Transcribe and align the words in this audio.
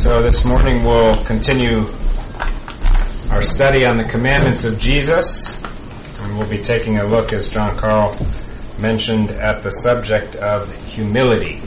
So 0.00 0.22
this 0.22 0.46
morning 0.46 0.82
we'll 0.82 1.22
continue 1.24 1.86
our 3.30 3.42
study 3.42 3.84
on 3.84 3.98
the 3.98 4.06
commandments 4.08 4.64
of 4.64 4.80
Jesus, 4.80 5.62
and 6.20 6.38
we'll 6.38 6.48
be 6.48 6.56
taking 6.56 6.96
a 6.96 7.04
look, 7.04 7.34
as 7.34 7.50
John 7.50 7.76
Carl 7.76 8.16
mentioned, 8.78 9.28
at 9.28 9.62
the 9.62 9.70
subject 9.70 10.36
of 10.36 10.74
humility. 10.86 11.60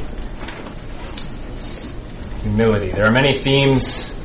Humility. 2.42 2.90
There 2.90 3.06
are 3.06 3.12
many 3.12 3.38
themes 3.38 4.16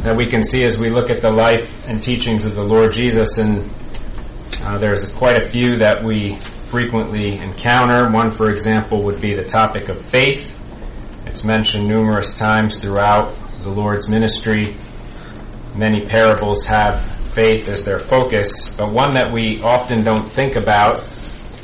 that 0.00 0.16
we 0.16 0.24
can 0.24 0.42
see 0.42 0.64
as 0.64 0.80
we 0.80 0.88
look 0.88 1.10
at 1.10 1.20
the 1.20 1.30
life 1.30 1.86
and 1.86 2.02
teachings 2.02 2.46
of 2.46 2.54
the 2.54 2.64
Lord 2.64 2.92
Jesus, 2.92 3.36
and 3.36 3.70
uh, 4.62 4.78
there's 4.78 5.10
quite 5.10 5.36
a 5.36 5.46
few 5.46 5.76
that 5.76 6.02
we 6.02 6.36
frequently 6.70 7.36
encounter. 7.36 8.10
One, 8.10 8.30
for 8.30 8.50
example, 8.50 9.02
would 9.02 9.20
be 9.20 9.34
the 9.34 9.44
topic 9.44 9.90
of 9.90 10.00
faith. 10.00 10.58
It's 11.26 11.44
mentioned 11.44 11.86
numerous 11.86 12.38
times 12.38 12.78
throughout 12.78 13.36
the 13.68 13.74
Lord's 13.74 14.08
ministry. 14.08 14.74
Many 15.74 16.06
parables 16.06 16.66
have 16.66 17.04
faith 17.32 17.68
as 17.68 17.84
their 17.84 17.98
focus, 17.98 18.74
but 18.74 18.90
one 18.90 19.12
that 19.12 19.30
we 19.30 19.62
often 19.62 20.02
don't 20.02 20.32
think 20.32 20.56
about 20.56 21.00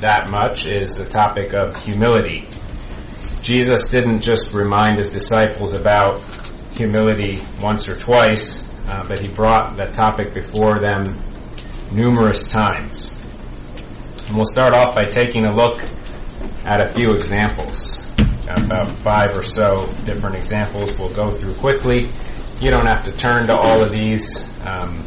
that 0.01 0.29
much 0.31 0.67
is 0.67 0.97
the 0.97 1.07
topic 1.07 1.55
of 1.55 1.83
humility. 1.83 2.47
Jesus 3.41 3.91
didn't 3.91 4.21
just 4.21 4.53
remind 4.53 4.99
his 4.99 5.13
disciples 5.13 5.73
about 5.73 6.21
humility 6.77 7.41
once 7.61 7.89
or 7.89 7.99
twice, 7.99 8.71
uh, 8.89 9.07
but 9.09 9.19
he 9.19 9.29
brought 9.29 9.77
that 9.77 9.95
topic 9.95 10.35
before 10.35 10.79
them 10.79 11.19
numerous 11.91 12.53
times. 12.53 13.21
And 14.27 14.37
we'll 14.37 14.45
start 14.47 14.75
off 14.75 14.95
by 14.95 15.05
taking 15.07 15.47
a 15.47 15.55
look 15.55 15.83
at 16.65 16.81
a 16.81 16.89
few 16.91 17.15
examples 17.15 18.04
about 18.49 18.89
five 18.99 19.37
or 19.37 19.43
so 19.43 19.87
different 20.05 20.37
examples 20.37 20.99
we'll 20.99 21.15
go 21.15 21.31
through 21.31 21.55
quickly. 21.55 22.09
You 22.61 22.71
don't 22.71 22.87
have 22.87 23.05
to 23.05 23.13
turn 23.17 23.47
to 23.49 23.57
all 23.57 23.83
of 23.83 23.91
these. 23.91 24.55
Um, 24.67 24.99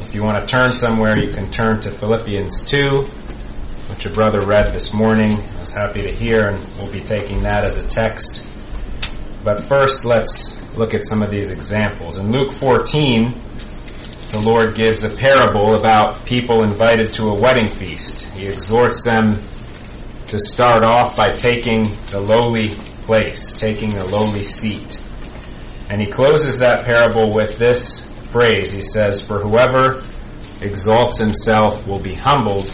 if 0.00 0.14
you 0.14 0.22
want 0.22 0.42
to 0.42 0.46
turn 0.46 0.70
somewhere, 0.70 1.18
you 1.18 1.32
can 1.32 1.50
turn 1.50 1.80
to 1.82 1.90
Philippians 1.90 2.64
2, 2.64 3.02
which 3.02 4.04
your 4.04 4.14
brother 4.14 4.40
read 4.40 4.72
this 4.72 4.92
morning. 4.92 5.32
I 5.32 5.60
was 5.60 5.74
happy 5.74 6.02
to 6.02 6.12
hear, 6.12 6.48
and 6.48 6.60
we'll 6.76 6.92
be 6.92 7.00
taking 7.00 7.42
that 7.44 7.64
as 7.64 7.84
a 7.84 7.88
text. 7.88 8.48
But 9.44 9.64
first, 9.64 10.04
let's 10.04 10.74
look 10.76 10.94
at 10.94 11.04
some 11.04 11.22
of 11.22 11.30
these 11.30 11.52
examples. 11.52 12.18
In 12.18 12.30
Luke 12.30 12.52
14, 12.52 13.34
the 14.30 14.40
Lord 14.40 14.74
gives 14.74 15.02
a 15.02 15.16
parable 15.16 15.74
about 15.74 16.24
people 16.26 16.62
invited 16.62 17.12
to 17.14 17.28
a 17.28 17.40
wedding 17.40 17.68
feast. 17.68 18.32
He 18.32 18.46
exhorts 18.46 19.02
them 19.04 19.38
to 20.30 20.38
start 20.38 20.84
off 20.84 21.16
by 21.16 21.30
taking 21.30 21.82
the 22.06 22.20
lowly 22.20 22.68
place, 23.02 23.58
taking 23.58 23.90
the 23.90 24.06
lowly 24.06 24.44
seat. 24.44 25.02
And 25.90 26.00
he 26.00 26.08
closes 26.08 26.60
that 26.60 26.84
parable 26.84 27.32
with 27.32 27.58
this 27.58 28.12
phrase. 28.30 28.72
He 28.72 28.82
says, 28.82 29.26
For 29.26 29.40
whoever 29.40 30.04
exalts 30.60 31.18
himself 31.18 31.84
will 31.84 31.98
be 31.98 32.14
humbled, 32.14 32.72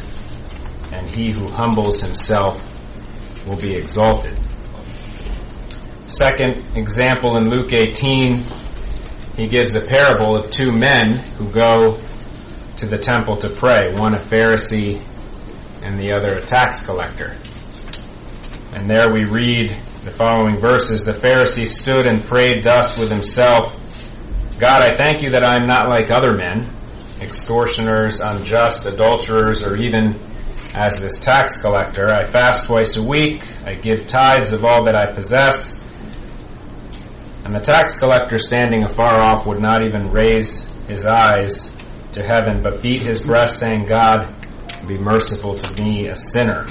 and 0.92 1.10
he 1.10 1.30
who 1.30 1.50
humbles 1.50 2.02
himself 2.02 2.60
will 3.46 3.56
be 3.56 3.74
exalted. 3.74 4.38
Second 6.08 6.62
example 6.76 7.38
in 7.38 7.48
Luke 7.48 7.72
18, 7.72 8.44
he 9.38 9.48
gives 9.48 9.74
a 9.76 9.80
parable 9.80 10.36
of 10.36 10.50
two 10.50 10.72
men 10.72 11.16
who 11.16 11.48
go 11.48 11.98
to 12.76 12.86
the 12.86 12.98
temple 12.98 13.38
to 13.38 13.48
pray, 13.48 13.94
one 13.94 14.12
a 14.12 14.18
Pharisee 14.18 15.02
and 15.82 15.98
the 15.98 16.12
other 16.12 16.34
a 16.34 16.42
tax 16.42 16.84
collector. 16.84 17.34
And 18.77 18.91
there 18.91 19.10
we 19.10 19.24
read 19.24 19.70
the 20.05 20.10
following 20.10 20.58
verses. 20.58 21.06
The 21.06 21.12
Pharisee 21.12 21.66
stood 21.66 22.06
and 22.06 22.22
prayed 22.22 22.62
thus 22.62 22.98
with 22.98 23.10
himself, 23.10 23.72
God, 24.60 24.82
I 24.82 24.92
thank 24.92 25.22
you 25.22 25.31
that 25.31 25.42
I 25.42 25.56
am 25.56 25.66
not 25.66 25.88
like 25.88 26.10
other 26.10 26.34
men, 26.34 26.69
extortioners, 27.22 28.20
unjust, 28.20 28.84
adulterers, 28.84 29.64
or 29.64 29.76
even 29.76 30.20
as 30.75 31.00
this 31.00 31.25
tax 31.25 31.62
collector. 31.62 32.10
I 32.10 32.25
fast 32.25 32.66
twice 32.66 32.98
a 32.98 33.03
week. 33.03 33.42
I 33.64 33.76
give 33.76 34.06
tithes 34.06 34.53
of 34.53 34.62
all 34.66 34.84
that 34.84 34.94
I 34.94 35.10
possess. 35.10 35.91
And 37.47 37.54
the 37.54 37.60
tax 37.60 37.98
collector 37.98 38.38
standing 38.38 38.84
afar 38.84 39.22
off 39.22 39.47
would 39.47 39.60
not 39.60 39.87
even 39.87 40.10
raise 40.10 40.76
his 40.87 41.06
eyes 41.06 41.82
to 42.12 42.22
heaven, 42.22 42.62
but 42.62 42.82
beat 42.82 43.03
his 43.03 43.25
breast 43.25 43.58
saying, 43.58 43.87
God, 43.87 44.34
be 44.87 44.98
merciful 44.98 45.56
to 45.56 45.82
me, 45.82 46.08
a 46.08 46.16
sinner. 46.16 46.69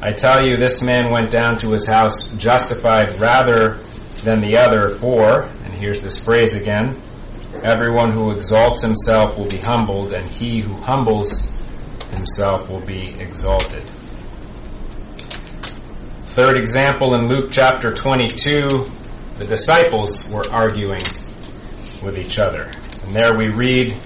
I 0.00 0.12
tell 0.12 0.46
you, 0.46 0.56
this 0.56 0.82
man 0.82 1.10
went 1.10 1.30
down 1.30 1.58
to 1.58 1.72
his 1.72 1.88
house 1.88 2.34
justified 2.36 3.18
rather 3.20 3.78
than 4.22 4.40
the 4.40 4.58
other, 4.58 4.90
for, 4.90 5.42
and 5.42 5.72
here's 5.72 6.02
this 6.02 6.22
phrase 6.22 6.60
again, 6.60 7.00
everyone 7.62 8.12
who 8.12 8.30
exalts 8.30 8.82
himself 8.82 9.38
will 9.38 9.48
be 9.48 9.56
humbled, 9.56 10.12
and 10.12 10.28
he 10.28 10.60
who 10.60 10.74
humbles 10.74 11.50
himself 12.10 12.68
will 12.68 12.80
be 12.80 13.14
exalted. 13.18 13.84
Third 16.26 16.58
example 16.58 17.14
in 17.14 17.28
Luke 17.28 17.48
chapter 17.50 17.94
22, 17.94 18.84
the 19.38 19.44
disciples 19.46 20.30
were 20.30 20.44
arguing 20.50 21.00
with 22.02 22.18
each 22.18 22.38
other. 22.38 22.70
And 23.04 23.16
there 23.16 23.38
we 23.38 23.48
read, 23.48 23.96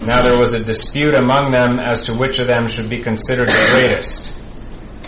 Now 0.00 0.22
there 0.22 0.38
was 0.38 0.54
a 0.54 0.64
dispute 0.64 1.14
among 1.14 1.50
them 1.50 1.78
as 1.78 2.06
to 2.06 2.14
which 2.14 2.38
of 2.38 2.46
them 2.46 2.68
should 2.68 2.88
be 2.88 3.00
considered 3.00 3.48
the 3.48 3.68
greatest. 3.72 4.45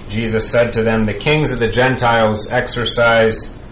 Jesus 0.08 0.50
said 0.50 0.72
to 0.74 0.82
them, 0.82 1.04
The 1.04 1.14
kings 1.14 1.52
of 1.52 1.58
the 1.58 1.68
Gentiles 1.68 2.50
exercise 2.50 3.62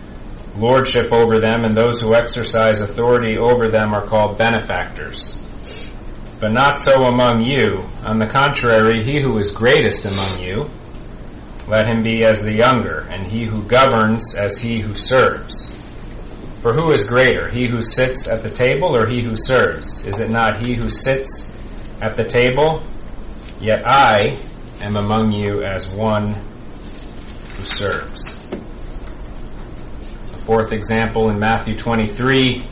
lordship 0.56 1.12
over 1.12 1.40
them, 1.40 1.64
and 1.64 1.76
those 1.76 2.00
who 2.00 2.14
exercise 2.14 2.80
authority 2.80 3.38
over 3.38 3.68
them 3.68 3.92
are 3.94 4.06
called 4.06 4.38
benefactors. 4.38 5.42
But 6.40 6.52
not 6.52 6.80
so 6.80 7.04
among 7.04 7.44
you. 7.44 7.84
On 8.04 8.18
the 8.18 8.26
contrary, 8.26 9.02
he 9.02 9.20
who 9.20 9.38
is 9.38 9.52
greatest 9.52 10.04
among 10.04 10.40
you, 10.40 10.70
let 11.66 11.86
him 11.86 12.02
be 12.02 12.24
as 12.24 12.44
the 12.44 12.54
younger, 12.54 13.06
and 13.10 13.26
he 13.26 13.44
who 13.44 13.62
governs 13.62 14.36
as 14.36 14.58
he 14.58 14.80
who 14.80 14.94
serves. 14.94 15.76
For 16.60 16.72
who 16.72 16.92
is 16.92 17.08
greater, 17.08 17.48
he 17.48 17.66
who 17.66 17.82
sits 17.82 18.28
at 18.28 18.42
the 18.42 18.50
table 18.50 18.96
or 18.96 19.06
he 19.06 19.22
who 19.22 19.36
serves? 19.36 20.06
Is 20.06 20.20
it 20.20 20.30
not 20.30 20.64
he 20.64 20.74
who 20.74 20.88
sits 20.88 21.60
at 22.00 22.16
the 22.16 22.24
table? 22.24 22.82
Yet 23.60 23.86
I 23.86 24.38
am 24.80 24.96
among 24.96 25.32
you 25.32 25.62
as 25.62 25.90
one 25.90 26.34
who 26.34 27.64
serves. 27.64 28.44
A 30.34 30.38
fourth 30.38 30.72
example 30.72 31.30
in 31.30 31.38
Matthew 31.38 31.76
23, 31.76 32.62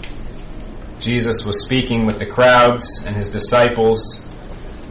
Jesus 1.01 1.47
was 1.47 1.65
speaking 1.65 2.07
with 2.07 2.19
the 2.19 2.27
crowds 2.27 3.05
and 3.07 3.17
his 3.17 3.31
disciples, 3.31 4.29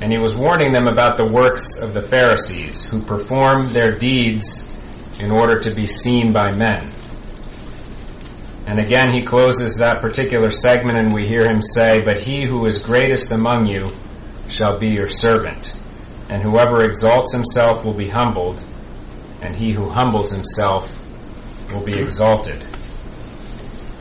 and 0.01 0.11
he 0.11 0.17
was 0.17 0.35
warning 0.35 0.73
them 0.73 0.87
about 0.87 1.17
the 1.17 1.25
works 1.25 1.79
of 1.81 1.93
the 1.93 2.01
Pharisees, 2.01 2.89
who 2.89 3.01
perform 3.01 3.71
their 3.71 3.97
deeds 3.97 4.75
in 5.19 5.31
order 5.31 5.59
to 5.59 5.71
be 5.71 5.87
seen 5.87 6.33
by 6.33 6.51
men. 6.51 6.91
And 8.65 8.79
again, 8.79 9.13
he 9.13 9.21
closes 9.21 9.77
that 9.77 10.01
particular 10.01 10.49
segment, 10.49 10.97
and 10.97 11.13
we 11.13 11.27
hear 11.27 11.45
him 11.45 11.61
say, 11.61 12.03
But 12.03 12.21
he 12.21 12.43
who 12.43 12.65
is 12.65 12.83
greatest 12.83 13.31
among 13.31 13.67
you 13.67 13.91
shall 14.49 14.79
be 14.79 14.87
your 14.87 15.07
servant 15.07 15.75
and 16.33 16.41
whoever 16.41 16.83
exalts 16.83 17.31
himself 17.31 17.85
will 17.85 17.93
be 17.93 18.09
humbled, 18.09 18.59
and 19.43 19.55
he 19.55 19.71
who 19.71 19.87
humbles 19.87 20.31
himself 20.31 20.91
will 21.71 21.85
be 21.85 21.93
exalted. 21.93 22.59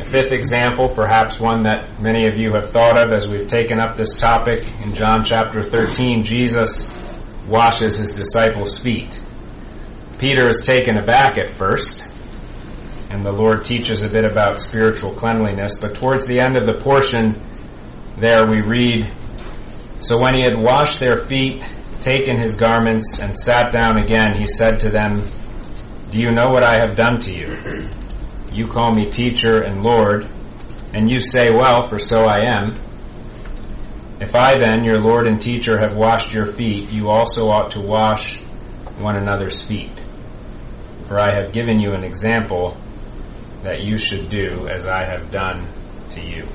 A 0.00 0.04
fifth 0.04 0.32
example, 0.32 0.88
perhaps 0.88 1.38
one 1.38 1.64
that 1.64 2.00
many 2.00 2.26
of 2.26 2.38
you 2.38 2.54
have 2.54 2.70
thought 2.70 2.96
of 2.96 3.12
as 3.12 3.30
we've 3.30 3.50
taken 3.50 3.78
up 3.78 3.96
this 3.96 4.16
topic, 4.16 4.66
in 4.82 4.94
John 4.94 5.26
chapter 5.26 5.62
13, 5.62 6.24
Jesus 6.24 6.98
washes 7.46 7.98
his 7.98 8.14
disciples' 8.14 8.78
feet. 8.78 9.20
Peter 10.18 10.48
is 10.48 10.62
taken 10.64 10.96
aback 10.96 11.36
at 11.36 11.50
first, 11.50 12.14
and 13.10 13.26
the 13.26 13.32
Lord 13.32 13.62
teaches 13.62 14.06
a 14.06 14.08
bit 14.08 14.24
about 14.24 14.58
spiritual 14.58 15.12
cleanliness, 15.12 15.80
but 15.80 15.96
towards 15.96 16.24
the 16.24 16.40
end 16.40 16.56
of 16.56 16.64
the 16.64 16.80
portion, 16.80 17.34
there 18.16 18.46
we 18.46 18.62
read, 18.62 19.06
So 20.00 20.18
when 20.18 20.34
he 20.34 20.40
had 20.40 20.58
washed 20.58 20.98
their 20.98 21.18
feet 21.18 21.62
taken 22.02 22.38
his 22.38 22.56
garments 22.56 23.18
and 23.20 23.36
sat 23.36 23.72
down 23.72 23.96
again, 23.96 24.36
he 24.36 24.46
said 24.46 24.80
to 24.80 24.90
them, 24.90 25.28
Do 26.10 26.18
you 26.18 26.30
know 26.30 26.48
what 26.48 26.62
I 26.62 26.78
have 26.78 26.96
done 26.96 27.18
to 27.20 27.34
you? 27.34 27.88
You 28.52 28.66
call 28.66 28.92
me 28.92 29.10
teacher 29.10 29.62
and 29.62 29.82
Lord, 29.82 30.28
and 30.92 31.10
you 31.10 31.20
say, 31.20 31.50
Well, 31.50 31.82
for 31.82 31.98
so 31.98 32.26
I 32.26 32.40
am. 32.58 32.74
If 34.20 34.34
I 34.34 34.58
then, 34.58 34.84
your 34.84 35.00
Lord 35.00 35.26
and 35.26 35.40
teacher, 35.40 35.78
have 35.78 35.96
washed 35.96 36.34
your 36.34 36.46
feet, 36.46 36.90
you 36.90 37.08
also 37.08 37.48
ought 37.48 37.72
to 37.72 37.80
wash 37.80 38.40
one 38.98 39.16
another's 39.16 39.64
feet. 39.64 39.90
For 41.08 41.18
I 41.18 41.34
have 41.34 41.52
given 41.52 41.80
you 41.80 41.92
an 41.92 42.04
example 42.04 42.76
that 43.62 43.82
you 43.82 43.98
should 43.98 44.28
do 44.28 44.68
as 44.68 44.86
I 44.86 45.04
have 45.04 45.30
done 45.30 45.66
to 46.10 46.20
you. 46.20 46.46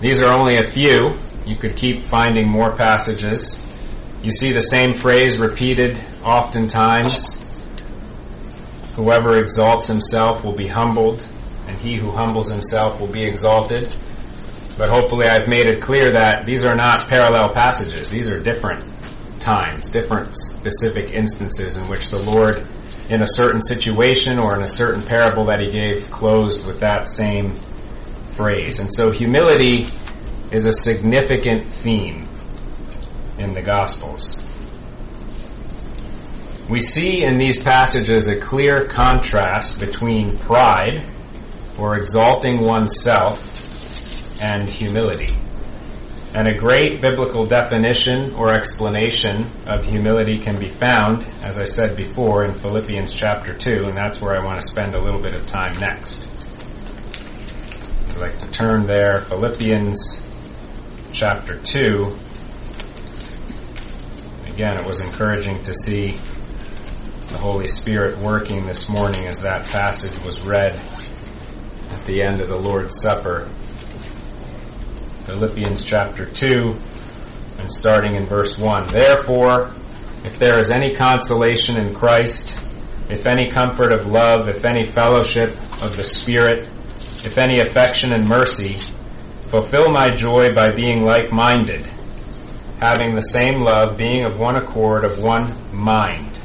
These 0.00 0.22
are 0.22 0.32
only 0.32 0.58
a 0.58 0.64
few 0.64 1.16
you 1.46 1.56
could 1.56 1.76
keep 1.76 2.04
finding 2.04 2.48
more 2.48 2.74
passages. 2.74 3.60
You 4.22 4.30
see 4.30 4.52
the 4.52 4.60
same 4.60 4.94
phrase 4.94 5.38
repeated 5.38 5.98
oftentimes. 6.24 7.40
Whoever 8.96 9.38
exalts 9.38 9.88
himself 9.88 10.44
will 10.44 10.54
be 10.54 10.66
humbled, 10.66 11.28
and 11.66 11.76
he 11.76 11.96
who 11.96 12.10
humbles 12.10 12.50
himself 12.50 13.00
will 13.00 13.08
be 13.08 13.24
exalted. 13.24 13.94
But 14.78 14.88
hopefully 14.88 15.26
I've 15.26 15.48
made 15.48 15.66
it 15.66 15.82
clear 15.82 16.12
that 16.12 16.46
these 16.46 16.64
are 16.64 16.74
not 16.74 17.06
parallel 17.08 17.52
passages. 17.52 18.10
These 18.10 18.30
are 18.30 18.42
different 18.42 18.84
times, 19.40 19.90
different 19.90 20.34
specific 20.34 21.12
instances 21.12 21.76
in 21.76 21.88
which 21.88 22.10
the 22.10 22.18
Lord, 22.18 22.66
in 23.10 23.22
a 23.22 23.26
certain 23.26 23.60
situation 23.60 24.38
or 24.38 24.56
in 24.56 24.62
a 24.62 24.68
certain 24.68 25.02
parable 25.02 25.44
that 25.46 25.60
he 25.60 25.70
gave, 25.70 26.10
closed 26.10 26.66
with 26.66 26.80
that 26.80 27.08
same 27.08 27.54
phrase. 28.36 28.80
And 28.80 28.92
so 28.92 29.10
humility 29.10 29.86
is 30.54 30.66
a 30.66 30.72
significant 30.72 31.72
theme 31.72 32.28
in 33.38 33.54
the 33.54 33.60
Gospels. 33.60 34.40
We 36.70 36.78
see 36.78 37.24
in 37.24 37.38
these 37.38 37.60
passages 37.60 38.28
a 38.28 38.38
clear 38.40 38.82
contrast 38.82 39.80
between 39.80 40.38
pride, 40.38 41.02
or 41.76 41.96
exalting 41.96 42.60
oneself, 42.60 43.40
and 44.40 44.68
humility. 44.68 45.34
And 46.36 46.46
a 46.46 46.56
great 46.56 47.00
biblical 47.00 47.46
definition 47.46 48.32
or 48.34 48.52
explanation 48.52 49.50
of 49.66 49.84
humility 49.84 50.38
can 50.38 50.56
be 50.60 50.68
found, 50.68 51.24
as 51.42 51.58
I 51.58 51.64
said 51.64 51.96
before, 51.96 52.44
in 52.44 52.54
Philippians 52.54 53.12
chapter 53.12 53.54
2, 53.54 53.86
and 53.86 53.96
that's 53.96 54.20
where 54.20 54.40
I 54.40 54.44
want 54.44 54.60
to 54.60 54.62
spend 54.62 54.94
a 54.94 55.00
little 55.00 55.20
bit 55.20 55.34
of 55.34 55.48
time 55.48 55.76
next. 55.80 56.30
I'd 58.10 58.18
like 58.18 58.38
to 58.38 58.50
turn 58.52 58.86
there, 58.86 59.18
Philippians 59.22 60.24
chapter 61.14 61.60
2. 61.60 62.12
Again, 64.46 64.76
it 64.76 64.84
was 64.84 65.00
encouraging 65.00 65.62
to 65.62 65.72
see 65.72 66.18
the 67.30 67.38
Holy 67.38 67.68
Spirit 67.68 68.18
working 68.18 68.66
this 68.66 68.88
morning 68.88 69.24
as 69.26 69.42
that 69.42 69.68
passage 69.68 70.20
was 70.24 70.44
read 70.44 70.72
at 70.72 72.04
the 72.06 72.20
end 72.20 72.40
of 72.40 72.48
the 72.48 72.56
Lord's 72.56 73.00
Supper. 73.00 73.48
Philippians 75.26 75.84
chapter 75.84 76.26
2 76.26 76.76
and 77.58 77.70
starting 77.70 78.16
in 78.16 78.26
verse 78.26 78.58
1. 78.58 78.88
Therefore, 78.88 79.70
if 80.24 80.40
there 80.40 80.58
is 80.58 80.70
any 80.70 80.96
consolation 80.96 81.76
in 81.76 81.94
Christ, 81.94 82.60
if 83.08 83.24
any 83.26 83.52
comfort 83.52 83.92
of 83.92 84.08
love, 84.08 84.48
if 84.48 84.64
any 84.64 84.84
fellowship 84.84 85.50
of 85.80 85.96
the 85.96 86.02
Spirit, 86.02 86.68
if 87.24 87.38
any 87.38 87.60
affection 87.60 88.12
and 88.12 88.28
mercy, 88.28 88.93
fulfill 89.54 89.88
my 89.88 90.10
joy 90.10 90.52
by 90.52 90.72
being 90.72 91.04
like-minded, 91.04 91.86
having 92.80 93.14
the 93.14 93.20
same 93.20 93.60
love, 93.60 93.96
being 93.96 94.24
of 94.24 94.40
one 94.40 94.56
accord, 94.56 95.04
of 95.04 95.16
one 95.20 95.48
mind. 95.72 96.40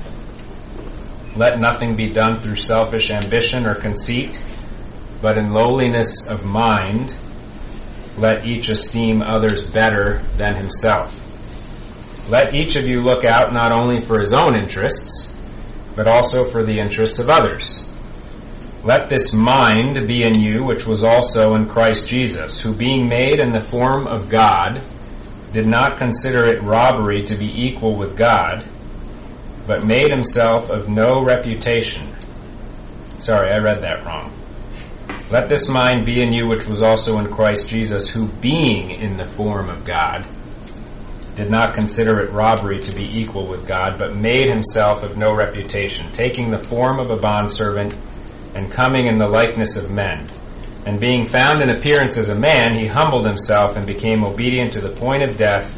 Let 1.35 1.59
nothing 1.59 1.95
be 1.95 2.13
done 2.13 2.39
through 2.39 2.57
selfish 2.57 3.09
ambition 3.09 3.65
or 3.65 3.73
conceit, 3.73 4.39
but 5.23 5.39
in 5.39 5.53
lowliness 5.53 6.29
of 6.29 6.45
mind, 6.45 7.17
let 8.15 8.45
each 8.45 8.69
esteem 8.69 9.23
others 9.23 9.67
better 9.71 10.19
than 10.37 10.55
himself. 10.55 11.15
Let 12.29 12.53
each 12.53 12.75
of 12.75 12.87
you 12.87 13.01
look 13.01 13.25
out 13.25 13.51
not 13.51 13.71
only 13.71 14.01
for 14.01 14.19
his 14.19 14.33
own 14.33 14.55
interests, 14.55 15.35
but 15.95 16.07
also 16.07 16.51
for 16.51 16.63
the 16.63 16.77
interests 16.77 17.17
of 17.17 17.31
others. 17.31 17.88
Let 18.83 19.09
this 19.09 19.33
mind 19.33 20.07
be 20.07 20.23
in 20.23 20.39
you, 20.39 20.63
which 20.63 20.85
was 20.85 21.03
also 21.03 21.55
in 21.55 21.67
Christ 21.67 22.07
Jesus, 22.07 22.61
who 22.61 22.73
being 22.73 23.09
made 23.09 23.39
in 23.39 23.49
the 23.49 23.59
form 23.59 24.07
of 24.07 24.29
God, 24.29 24.81
did 25.51 25.67
not 25.67 25.97
consider 25.97 26.45
it 26.45 26.63
robbery 26.63 27.23
to 27.25 27.35
be 27.35 27.67
equal 27.67 27.97
with 27.97 28.15
God, 28.15 28.63
but 29.67 29.85
made 29.85 30.09
himself 30.09 30.69
of 30.69 30.87
no 30.87 31.21
reputation. 31.21 32.07
Sorry, 33.19 33.51
I 33.51 33.57
read 33.57 33.81
that 33.81 34.05
wrong. 34.05 34.33
Let 35.29 35.49
this 35.49 35.67
mind 35.67 36.05
be 36.05 36.23
in 36.23 36.31
you 36.31 36.47
which 36.47 36.65
was 36.65 36.81
also 36.81 37.17
in 37.19 37.31
Christ 37.31 37.67
Jesus, 37.67 38.09
who 38.09 38.27
being 38.27 38.91
in 38.91 39.17
the 39.17 39.25
form 39.25 39.69
of 39.69 39.83
God, 39.83 40.25
did 41.35 41.51
not 41.51 41.73
consider 41.73 42.21
it 42.21 42.31
robbery 42.31 42.79
to 42.79 42.95
be 42.95 43.19
equal 43.19 43.45
with 43.45 43.67
God, 43.67 43.97
but 43.99 44.15
made 44.15 44.47
himself 44.47 45.03
of 45.03 45.17
no 45.17 45.35
reputation, 45.35 46.11
taking 46.13 46.49
the 46.49 46.57
form 46.57 46.99
of 46.99 47.11
a 47.11 47.17
bondservant 47.17 47.93
and 48.55 48.71
coming 48.71 49.07
in 49.07 49.17
the 49.17 49.27
likeness 49.27 49.77
of 49.77 49.91
men. 49.91 50.29
And 50.85 50.99
being 50.99 51.25
found 51.25 51.61
in 51.61 51.69
appearance 51.69 52.17
as 52.17 52.29
a 52.29 52.39
man, 52.39 52.75
he 52.75 52.87
humbled 52.87 53.25
himself 53.25 53.75
and 53.75 53.85
became 53.85 54.23
obedient 54.23 54.73
to 54.73 54.81
the 54.81 54.89
point 54.89 55.23
of 55.23 55.37
death, 55.37 55.75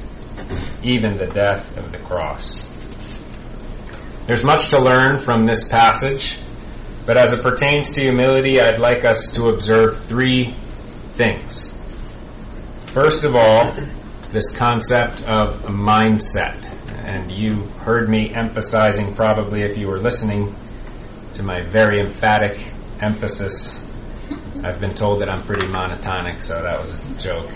even 0.84 1.18
the 1.18 1.28
death 1.28 1.76
of 1.78 1.92
the 1.92 1.98
cross. 1.98 2.72
There's 4.28 4.44
much 4.44 4.70
to 4.70 4.80
learn 4.80 5.20
from 5.20 5.44
this 5.44 5.68
passage. 5.68 6.40
But 7.06 7.18
as 7.18 7.34
it 7.34 7.42
pertains 7.42 7.94
to 7.94 8.02
humility, 8.02 8.62
I'd 8.62 8.80
like 8.80 9.04
us 9.04 9.34
to 9.34 9.50
observe 9.50 10.06
three 10.06 10.56
things. 11.14 11.76
First 12.94 13.24
of 13.24 13.36
all, 13.36 13.72
this 14.32 14.56
concept 14.56 15.24
of 15.24 15.66
a 15.66 15.70
mindset. 15.70 16.56
And 17.04 17.32
you 17.32 17.64
heard 17.84 18.08
me 18.08 18.34
emphasizing 18.34 19.16
probably 19.16 19.64
if 19.64 19.78
you 19.78 19.88
were 19.88 19.98
listening 19.98 20.56
to 21.36 21.44
my 21.44 21.62
very 21.62 22.00
emphatic 22.00 22.74
emphasis. 23.00 23.90
I've 24.64 24.80
been 24.80 24.94
told 24.96 25.22
that 25.22 25.30
I'm 25.30 25.44
pretty 25.44 25.68
monotonic, 25.68 26.42
so 26.42 26.62
that 26.62 26.80
was 26.80 26.94
a 26.94 27.18
joke. 27.18 27.50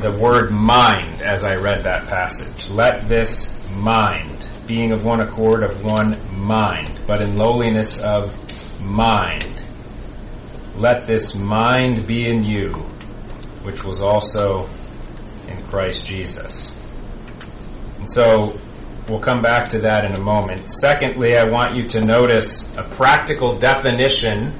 The 0.00 0.12
word 0.12 0.50
mind 0.50 1.20
as 1.20 1.44
I 1.44 1.56
read 1.56 1.84
that 1.84 2.06
passage. 2.06 2.70
Let 2.70 3.08
this 3.08 3.62
mind 3.72 4.48
being 4.66 4.92
of 4.92 5.04
one 5.04 5.20
accord, 5.20 5.62
of 5.62 5.82
one 5.82 6.18
mind, 6.38 7.00
but 7.06 7.20
in 7.20 7.36
lowliness 7.36 8.02
of 8.02 8.34
mind. 8.80 9.62
Let 10.76 11.06
this 11.06 11.36
mind 11.36 12.06
be 12.06 12.28
in 12.28 12.42
you, 12.42 12.72
which 13.62 13.84
was 13.84 14.02
also 14.02 14.68
in 15.48 15.56
Christ 15.64 16.06
Jesus. 16.06 16.82
And 17.98 18.10
so, 18.10 18.58
we'll 19.08 19.20
come 19.20 19.42
back 19.42 19.68
to 19.70 19.80
that 19.80 20.04
in 20.04 20.12
a 20.12 20.20
moment. 20.20 20.70
Secondly, 20.70 21.36
I 21.36 21.44
want 21.44 21.76
you 21.76 21.88
to 21.90 22.04
notice 22.04 22.76
a 22.76 22.82
practical 22.82 23.58
definition 23.58 24.52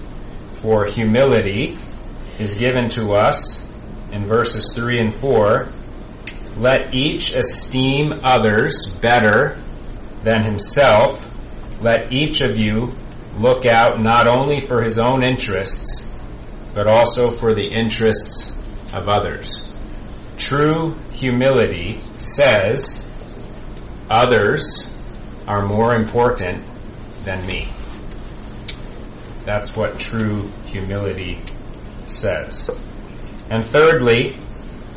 for 0.55 0.85
humility 0.85 1.77
is 2.39 2.55
given 2.55 2.89
to 2.91 3.15
us 3.15 3.73
in 4.13 4.27
verses 4.27 4.75
3 4.75 5.01
and 5.01 5.15
4. 5.15 5.69
Let 6.59 6.95
each 6.95 7.35
esteem 7.35 8.13
others 8.23 8.99
better 9.01 9.59
than 10.23 10.45
himself, 10.45 11.23
let 11.83 12.13
each 12.13 12.41
of 12.41 12.59
you 12.59 12.91
look 13.39 13.67
out 13.67 14.01
not 14.01 14.27
only 14.27 14.61
for 14.61 14.83
his 14.83 14.99
own 14.99 15.23
interests, 15.23 16.15
but 16.75 16.87
also 16.87 17.31
for 17.31 17.55
the 17.55 17.67
interests 17.67 18.63
of 18.95 19.09
others. 19.09 19.75
True 20.39 20.95
humility 21.13 22.01
says 22.19 23.13
others 24.11 24.93
are 25.47 25.65
more 25.65 25.95
important 25.95 26.65
than 27.25 27.45
me. 27.47 27.69
That's 29.45 29.77
what 29.77 29.99
true 29.99 30.51
humility 30.67 31.41
says. 32.07 32.71
And 33.51 33.65
thirdly, 33.65 34.37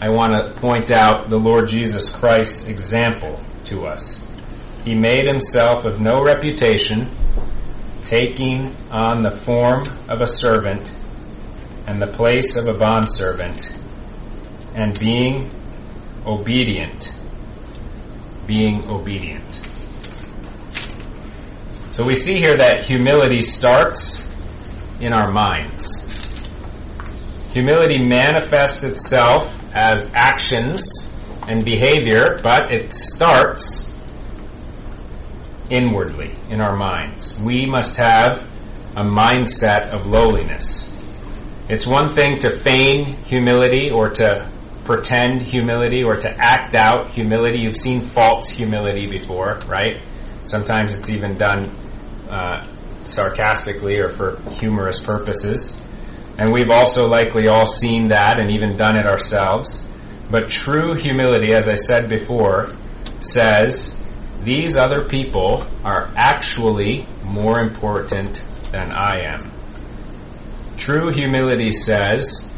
I 0.01 0.09
want 0.09 0.33
to 0.33 0.59
point 0.59 0.91
out 0.91 1.29
the 1.29 1.37
Lord 1.37 1.67
Jesus 1.67 2.15
Christ's 2.15 2.67
example 2.67 3.39
to 3.65 3.85
us. 3.85 4.31
He 4.85 4.95
made 4.95 5.27
himself 5.27 5.85
of 5.85 5.99
no 5.99 6.23
reputation, 6.23 7.07
taking 8.05 8.75
on 8.91 9.23
the 9.23 9.31
form 9.31 9.83
of 10.07 10.21
a 10.21 10.27
servant 10.27 10.93
and 11.85 12.01
the 12.01 12.07
place 12.07 12.55
of 12.55 12.67
a 12.67 12.77
bondservant, 12.77 13.71
and 14.73 14.97
being 14.99 15.51
obedient. 16.25 17.18
Being 18.49 18.89
obedient. 18.89 19.45
So 21.91 22.03
we 22.03 22.15
see 22.15 22.39
here 22.39 22.57
that 22.57 22.83
humility 22.83 23.43
starts 23.43 24.25
in 24.99 25.13
our 25.13 25.31
minds. 25.31 26.09
Humility 27.51 28.03
manifests 28.03 28.83
itself 28.83 29.55
as 29.75 30.15
actions 30.15 31.15
and 31.47 31.63
behavior, 31.63 32.39
but 32.41 32.73
it 32.73 32.91
starts 32.91 33.95
inwardly 35.69 36.31
in 36.49 36.59
our 36.59 36.75
minds. 36.75 37.39
We 37.39 37.67
must 37.67 37.97
have 37.97 38.41
a 38.95 39.03
mindset 39.03 39.89
of 39.89 40.07
lowliness. 40.07 40.89
It's 41.69 41.85
one 41.85 42.15
thing 42.15 42.39
to 42.39 42.49
feign 42.49 43.05
humility 43.05 43.91
or 43.91 44.09
to 44.09 44.49
pretend 44.89 45.43
humility 45.43 46.03
or 46.03 46.15
to 46.15 46.27
act 46.27 46.73
out 46.73 47.11
humility. 47.11 47.59
You've 47.59 47.77
seen 47.77 48.01
false 48.01 48.49
humility 48.49 49.05
before, 49.05 49.59
right? 49.67 50.01
Sometimes 50.45 50.97
it's 50.97 51.09
even 51.09 51.37
done 51.37 51.69
uh, 52.27 52.65
sarcastically 53.03 53.99
or 53.99 54.09
for 54.09 54.41
humorous 54.53 55.03
purposes. 55.03 55.79
And 56.39 56.51
we've 56.51 56.71
also 56.71 57.07
likely 57.07 57.47
all 57.47 57.67
seen 57.67 58.07
that 58.07 58.39
and 58.39 58.49
even 58.49 58.77
done 58.77 58.99
it 58.99 59.05
ourselves. 59.05 59.87
But 60.31 60.49
true 60.49 60.95
humility, 60.95 61.53
as 61.53 61.67
I 61.67 61.75
said 61.75 62.09
before, 62.09 62.71
says 63.19 64.03
these 64.41 64.75
other 64.75 65.07
people 65.07 65.67
are 65.83 66.09
actually 66.15 67.05
more 67.23 67.59
important 67.59 68.43
than 68.71 68.91
I 68.97 69.35
am. 69.35 69.51
True 70.77 71.11
humility 71.11 71.73
says, 71.73 72.48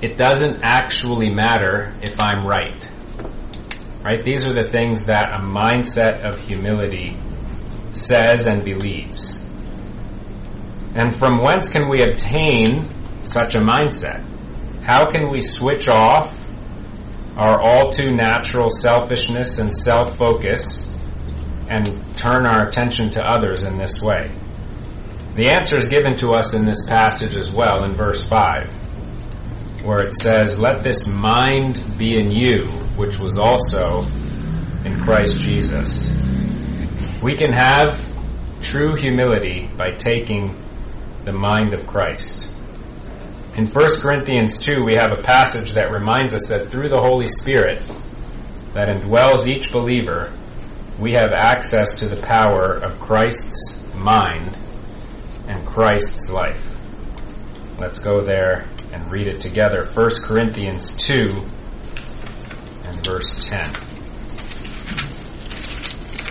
it 0.00 0.16
doesn't 0.16 0.62
actually 0.62 1.32
matter 1.32 1.94
if 2.02 2.20
I'm 2.20 2.46
right. 2.46 2.92
Right? 4.04 4.22
These 4.22 4.46
are 4.46 4.52
the 4.52 4.68
things 4.68 5.06
that 5.06 5.32
a 5.32 5.42
mindset 5.42 6.20
of 6.22 6.38
humility 6.38 7.16
says 7.92 8.46
and 8.46 8.64
believes. 8.64 9.42
And 10.94 11.14
from 11.14 11.42
whence 11.42 11.70
can 11.70 11.88
we 11.88 12.02
obtain 12.02 12.88
such 13.22 13.54
a 13.54 13.60
mindset? 13.60 14.24
How 14.82 15.10
can 15.10 15.30
we 15.30 15.40
switch 15.40 15.88
off 15.88 16.32
our 17.36 17.60
all 17.60 17.90
too 17.90 18.12
natural 18.12 18.70
selfishness 18.70 19.58
and 19.58 19.74
self 19.74 20.16
focus 20.16 20.96
and 21.68 21.86
turn 22.16 22.46
our 22.46 22.66
attention 22.66 23.10
to 23.10 23.22
others 23.22 23.64
in 23.64 23.76
this 23.76 24.00
way? 24.00 24.30
The 25.34 25.50
answer 25.50 25.76
is 25.76 25.90
given 25.90 26.16
to 26.16 26.32
us 26.32 26.54
in 26.54 26.64
this 26.64 26.86
passage 26.88 27.34
as 27.34 27.52
well 27.52 27.84
in 27.84 27.94
verse 27.94 28.26
5, 28.26 28.70
where 29.86 30.00
it 30.00 30.16
says, 30.16 30.60
Let 30.60 30.82
this 30.82 31.08
mind 31.08 31.80
be 31.96 32.18
in 32.18 32.32
you, 32.32 32.66
which 32.96 33.20
was 33.20 33.38
also 33.38 34.02
in 34.84 34.98
Christ 35.00 35.40
Jesus. 35.40 36.12
We 37.22 37.36
can 37.36 37.52
have 37.52 38.04
true 38.60 38.96
humility 38.96 39.70
by 39.76 39.92
taking 39.92 40.56
the 41.24 41.32
mind 41.32 41.72
of 41.72 41.86
Christ. 41.86 42.52
In 43.56 43.68
1 43.68 43.88
Corinthians 44.00 44.60
2, 44.60 44.84
we 44.84 44.96
have 44.96 45.16
a 45.16 45.22
passage 45.22 45.74
that 45.74 45.92
reminds 45.92 46.34
us 46.34 46.48
that 46.48 46.66
through 46.66 46.88
the 46.88 47.00
Holy 47.00 47.28
Spirit 47.28 47.80
that 48.74 48.88
indwells 48.88 49.46
each 49.46 49.72
believer, 49.72 50.32
we 50.98 51.12
have 51.12 51.32
access 51.32 52.00
to 52.00 52.08
the 52.08 52.20
power 52.22 52.72
of 52.72 52.98
Christ's 52.98 53.88
mind 53.94 54.58
and 55.46 55.64
Christ's 55.64 56.30
life. 56.30 56.62
Let's 57.78 58.00
go 58.00 58.22
there 58.22 58.66
and 58.96 59.12
read 59.12 59.26
it 59.26 59.42
together. 59.42 59.84
1 59.92 60.10
Corinthians 60.22 60.96
2 60.96 61.28
and 62.84 63.04
verse 63.04 63.46
10. 63.46 63.74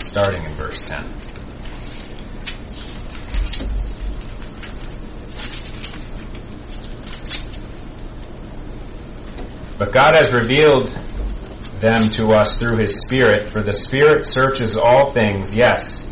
Starting 0.03 0.43
in 0.43 0.53
verse 0.55 0.84
10. 0.86 1.05
But 9.77 9.91
God 9.91 10.15
has 10.15 10.34
revealed 10.34 10.88
them 11.79 12.10
to 12.12 12.29
us 12.29 12.57
through 12.57 12.77
His 12.77 13.00
Spirit, 13.01 13.43
for 13.43 13.62
the 13.62 13.74
Spirit 13.74 14.25
searches 14.25 14.75
all 14.75 15.12
things, 15.12 15.55
yes, 15.55 16.12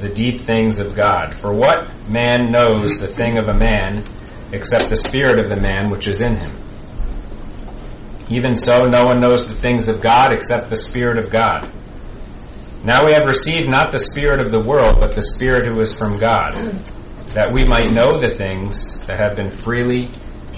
the 0.00 0.08
deep 0.08 0.40
things 0.40 0.80
of 0.80 0.94
God. 0.94 1.34
For 1.34 1.52
what 1.52 2.08
man 2.08 2.50
knows 2.50 2.98
the 3.00 3.08
thing 3.08 3.36
of 3.36 3.48
a 3.48 3.54
man, 3.54 4.04
except 4.52 4.88
the 4.88 4.96
Spirit 4.96 5.38
of 5.38 5.48
the 5.48 5.56
man 5.56 5.90
which 5.90 6.06
is 6.06 6.20
in 6.20 6.36
him? 6.36 6.52
Even 8.28 8.54
so, 8.54 8.86
no 8.86 9.06
one 9.06 9.20
knows 9.20 9.48
the 9.48 9.54
things 9.54 9.88
of 9.88 10.00
God 10.00 10.32
except 10.32 10.70
the 10.70 10.76
Spirit 10.76 11.18
of 11.18 11.30
God. 11.30 11.68
Now 12.84 13.04
we 13.04 13.12
have 13.12 13.26
received 13.26 13.68
not 13.68 13.90
the 13.90 13.98
Spirit 13.98 14.40
of 14.40 14.50
the 14.52 14.62
world, 14.62 15.00
but 15.00 15.14
the 15.14 15.22
Spirit 15.22 15.66
who 15.66 15.80
is 15.80 15.94
from 15.94 16.16
God, 16.16 16.54
that 17.32 17.52
we 17.52 17.64
might 17.64 17.92
know 17.92 18.18
the 18.18 18.30
things 18.30 19.04
that 19.06 19.18
have 19.18 19.36
been 19.36 19.50
freely 19.50 20.08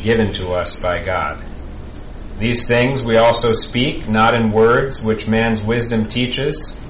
given 0.00 0.32
to 0.34 0.50
us 0.50 0.78
by 0.78 1.02
God. 1.02 1.44
These 2.38 2.66
things 2.66 3.04
we 3.04 3.16
also 3.16 3.52
speak, 3.52 4.08
not 4.08 4.34
in 4.34 4.52
words 4.52 5.02
which 5.02 5.28
man's 5.28 5.64
wisdom 5.64 6.08
teaches, 6.08 6.80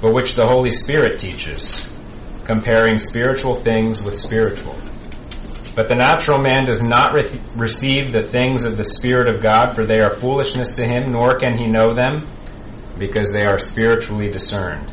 but 0.00 0.14
which 0.14 0.34
the 0.34 0.46
Holy 0.46 0.70
Spirit 0.70 1.18
teaches, 1.18 1.88
comparing 2.44 2.98
spiritual 2.98 3.54
things 3.54 4.02
with 4.02 4.18
spiritual. 4.18 4.76
But 5.74 5.88
the 5.88 5.94
natural 5.94 6.38
man 6.38 6.66
does 6.66 6.82
not 6.82 7.14
re- 7.14 7.40
receive 7.56 8.12
the 8.12 8.22
things 8.22 8.66
of 8.66 8.76
the 8.76 8.84
Spirit 8.84 9.34
of 9.34 9.42
God, 9.42 9.74
for 9.74 9.84
they 9.84 10.00
are 10.00 10.10
foolishness 10.10 10.74
to 10.74 10.84
him, 10.84 11.12
nor 11.12 11.38
can 11.38 11.56
he 11.56 11.66
know 11.66 11.94
them, 11.94 12.26
because 12.98 13.32
they 13.32 13.44
are 13.44 13.58
spiritually 13.58 14.30
discerned. 14.30 14.92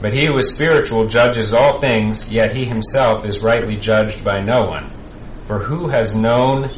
But 0.00 0.12
he 0.12 0.26
who 0.26 0.36
is 0.36 0.52
spiritual 0.52 1.08
judges 1.08 1.54
all 1.54 1.80
things, 1.80 2.30
yet 2.30 2.54
he 2.54 2.66
himself 2.66 3.24
is 3.24 3.42
rightly 3.42 3.76
judged 3.76 4.22
by 4.22 4.40
no 4.40 4.66
one. 4.66 4.90
For 5.44 5.58
who 5.60 5.88
has 5.88 6.14
known 6.14 6.70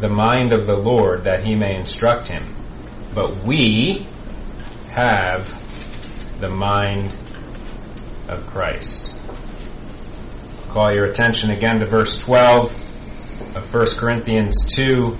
the 0.00 0.08
mind 0.08 0.52
of 0.52 0.66
the 0.66 0.76
Lord 0.76 1.24
that 1.24 1.44
he 1.44 1.54
may 1.54 1.76
instruct 1.76 2.28
him. 2.28 2.54
But 3.14 3.44
we 3.44 4.06
have 4.88 5.48
the 6.40 6.48
mind 6.48 7.14
of 8.28 8.46
Christ. 8.46 9.13
Call 10.74 10.92
your 10.92 11.04
attention 11.04 11.52
again 11.52 11.78
to 11.78 11.86
verse 11.86 12.18
12 12.24 13.56
of 13.56 13.72
1 13.72 13.86
Corinthians 13.96 14.66
2. 14.74 15.16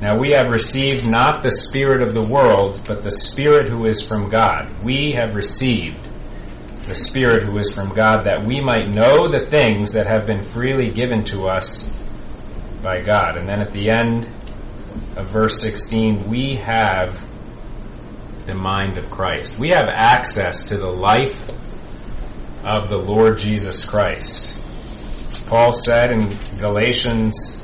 Now 0.00 0.18
we 0.18 0.32
have 0.32 0.50
received 0.50 1.08
not 1.08 1.44
the 1.44 1.52
Spirit 1.52 2.02
of 2.02 2.14
the 2.14 2.24
world, 2.24 2.80
but 2.84 3.04
the 3.04 3.12
Spirit 3.12 3.68
who 3.68 3.86
is 3.86 4.02
from 4.02 4.28
God. 4.28 4.68
We 4.82 5.12
have 5.12 5.36
received 5.36 6.04
the 6.88 6.96
Spirit 6.96 7.44
who 7.44 7.58
is 7.58 7.72
from 7.72 7.90
God 7.94 8.24
that 8.24 8.44
we 8.44 8.60
might 8.60 8.88
know 8.88 9.28
the 9.28 9.38
things 9.38 9.92
that 9.92 10.08
have 10.08 10.26
been 10.26 10.42
freely 10.42 10.90
given 10.90 11.22
to 11.26 11.46
us 11.46 11.86
by 12.82 13.02
God. 13.02 13.36
And 13.36 13.48
then 13.48 13.60
at 13.60 13.70
the 13.70 13.88
end 13.88 14.26
of 15.16 15.28
verse 15.28 15.62
16, 15.62 16.28
we 16.28 16.56
have 16.56 17.24
the 18.46 18.54
mind 18.56 18.98
of 18.98 19.12
Christ. 19.12 19.60
We 19.60 19.68
have 19.68 19.88
access 19.88 20.70
to 20.70 20.76
the 20.76 20.90
life 20.90 21.48
of 22.64 22.88
the 22.88 22.98
Lord 22.98 23.38
Jesus 23.38 23.84
Christ. 23.84 24.58
Paul 25.52 25.72
said 25.72 26.12
in 26.12 26.30
Galatians 26.56 27.62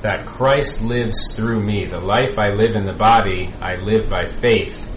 that 0.00 0.26
Christ 0.26 0.82
lives 0.82 1.36
through 1.36 1.62
me. 1.62 1.84
The 1.84 2.00
life 2.00 2.36
I 2.36 2.48
live 2.48 2.74
in 2.74 2.84
the 2.84 2.92
body, 2.92 3.52
I 3.60 3.76
live 3.76 4.10
by 4.10 4.24
faith 4.24 4.90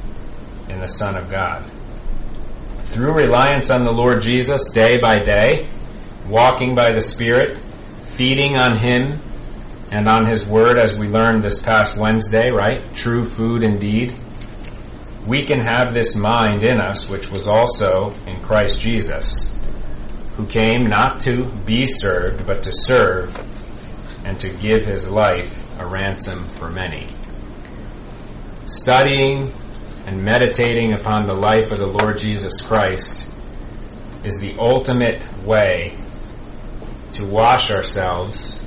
in 0.69 0.79
the 0.79 0.87
Son 0.87 1.15
of 1.15 1.29
God. 1.29 1.63
Through 2.85 3.13
reliance 3.13 3.69
on 3.69 3.83
the 3.83 3.91
Lord 3.91 4.23
Jesus 4.23 4.71
day 4.73 4.97
by 4.97 5.19
day, 5.19 5.67
walking 6.27 6.73
by 6.73 6.91
the 6.93 6.99
Spirit, 6.99 7.59
feeding 8.13 8.57
on 8.57 8.79
Him 8.79 9.19
and 9.91 10.09
on 10.09 10.25
His 10.25 10.47
Word 10.47 10.79
as 10.79 10.97
we 10.97 11.07
learned 11.07 11.43
this 11.43 11.61
past 11.61 11.95
Wednesday, 11.95 12.49
right? 12.49 12.81
True 12.95 13.23
food 13.23 13.61
indeed. 13.61 14.15
We 15.27 15.43
can 15.43 15.59
have 15.59 15.93
this 15.93 16.15
mind 16.15 16.63
in 16.63 16.81
us, 16.81 17.07
which 17.07 17.29
was 17.29 17.45
also 17.45 18.15
in 18.25 18.41
Christ 18.41 18.81
Jesus, 18.81 19.54
who 20.37 20.45
came 20.45 20.85
not 20.85 21.21
to 21.21 21.45
be 21.65 21.85
served, 21.85 22.45
but 22.45 22.63
to 22.63 22.71
serve 22.71 23.35
and 24.25 24.39
to 24.39 24.49
give 24.49 24.85
His 24.85 25.09
life 25.09 25.79
a 25.79 25.87
ransom 25.87 26.43
for 26.43 26.69
many. 26.69 27.07
Studying 28.65 29.51
and 30.05 30.23
meditating 30.23 30.93
upon 30.93 31.27
the 31.27 31.33
life 31.33 31.71
of 31.71 31.79
the 31.79 31.87
Lord 31.87 32.17
Jesus 32.17 32.65
Christ 32.65 33.31
is 34.23 34.41
the 34.41 34.55
ultimate 34.59 35.21
way 35.43 35.95
to 37.13 37.25
wash 37.25 37.71
ourselves 37.71 38.63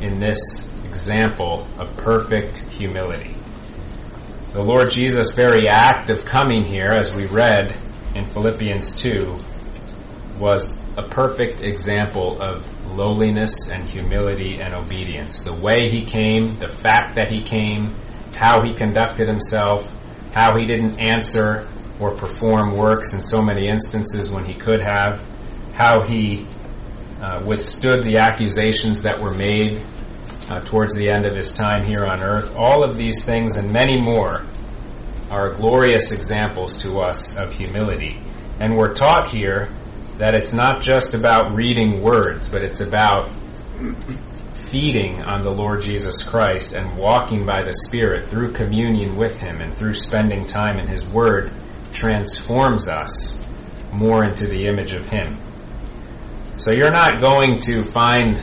in 0.00 0.18
this 0.18 0.68
example 0.84 1.66
of 1.78 1.96
perfect 1.98 2.58
humility. 2.70 3.34
The 4.52 4.62
Lord 4.62 4.90
Jesus' 4.90 5.34
very 5.34 5.68
act 5.68 6.10
of 6.10 6.24
coming 6.24 6.64
here, 6.64 6.90
as 6.90 7.16
we 7.16 7.26
read 7.26 7.76
in 8.14 8.24
Philippians 8.24 8.96
2, 8.96 9.36
was 10.38 10.82
a 10.96 11.02
perfect 11.02 11.60
example 11.60 12.40
of 12.40 12.66
lowliness 12.96 13.68
and 13.70 13.82
humility 13.84 14.60
and 14.60 14.74
obedience. 14.74 15.44
The 15.44 15.54
way 15.54 15.88
he 15.88 16.04
came, 16.04 16.58
the 16.58 16.68
fact 16.68 17.16
that 17.16 17.28
he 17.28 17.42
came, 17.42 17.94
how 18.34 18.62
he 18.62 18.74
conducted 18.74 19.28
himself, 19.28 19.90
how 20.32 20.56
he 20.58 20.66
didn't 20.66 20.98
answer 20.98 21.68
or 22.00 22.10
perform 22.12 22.76
works 22.76 23.14
in 23.14 23.22
so 23.22 23.40
many 23.42 23.68
instances 23.68 24.30
when 24.30 24.44
he 24.44 24.54
could 24.54 24.80
have, 24.80 25.22
how 25.72 26.02
he 26.02 26.46
uh, 27.22 27.42
withstood 27.46 28.02
the 28.02 28.18
accusations 28.18 29.02
that 29.04 29.18
were 29.20 29.34
made 29.34 29.82
uh, 30.50 30.60
towards 30.60 30.94
the 30.94 31.08
end 31.08 31.24
of 31.26 31.34
his 31.34 31.52
time 31.52 31.86
here 31.86 32.04
on 32.04 32.20
earth. 32.20 32.54
All 32.56 32.82
of 32.82 32.96
these 32.96 33.24
things 33.24 33.56
and 33.56 33.72
many 33.72 34.00
more 34.00 34.44
are 35.30 35.54
glorious 35.54 36.12
examples 36.12 36.76
to 36.82 36.98
us 37.00 37.36
of 37.38 37.52
humility. 37.52 38.20
And 38.60 38.76
we're 38.76 38.94
taught 38.94 39.30
here 39.30 39.70
that 40.18 40.34
it's 40.34 40.54
not 40.54 40.80
just 40.80 41.14
about 41.14 41.54
reading 41.54 42.02
words, 42.02 42.50
but 42.50 42.62
it's 42.62 42.80
about 42.80 43.30
feeding 44.68 45.22
on 45.22 45.42
the 45.42 45.50
Lord 45.50 45.82
Jesus 45.82 46.28
Christ 46.28 46.74
and 46.74 46.96
walking 46.96 47.44
by 47.44 47.62
the 47.62 47.74
Spirit 47.74 48.26
through 48.26 48.52
communion 48.52 49.16
with 49.16 49.38
Him 49.38 49.60
and 49.60 49.74
through 49.74 49.94
spending 49.94 50.44
time 50.44 50.78
in 50.78 50.86
His 50.86 51.06
Word 51.08 51.52
transforms 51.92 52.88
us 52.88 53.44
more 53.92 54.24
into 54.24 54.46
the 54.46 54.66
image 54.66 54.92
of 54.92 55.08
Him. 55.08 55.38
So 56.56 56.70
you're 56.70 56.92
not 56.92 57.20
going 57.20 57.58
to 57.60 57.82
find 57.82 58.40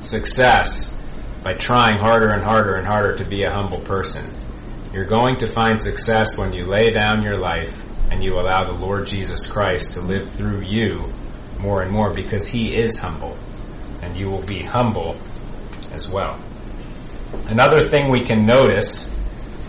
success 0.00 1.00
by 1.42 1.54
trying 1.54 1.98
harder 1.98 2.28
and 2.28 2.42
harder 2.42 2.74
and 2.74 2.86
harder 2.86 3.16
to 3.16 3.24
be 3.24 3.44
a 3.44 3.52
humble 3.52 3.80
person. 3.80 4.28
You're 4.92 5.04
going 5.04 5.36
to 5.36 5.46
find 5.46 5.80
success 5.80 6.36
when 6.36 6.52
you 6.52 6.64
lay 6.64 6.90
down 6.90 7.22
your 7.22 7.38
life 7.38 7.87
and 8.10 8.22
you 8.22 8.34
allow 8.34 8.64
the 8.64 8.78
Lord 8.78 9.06
Jesus 9.06 9.50
Christ 9.50 9.94
to 9.94 10.00
live 10.00 10.28
through 10.30 10.62
you 10.62 11.12
more 11.58 11.82
and 11.82 11.90
more 11.90 12.12
because 12.12 12.48
He 12.48 12.74
is 12.74 12.98
humble 12.98 13.36
and 14.02 14.16
you 14.16 14.28
will 14.28 14.44
be 14.44 14.60
humble 14.60 15.16
as 15.92 16.10
well. 16.10 16.40
Another 17.46 17.86
thing 17.88 18.10
we 18.10 18.24
can 18.24 18.46
notice 18.46 19.16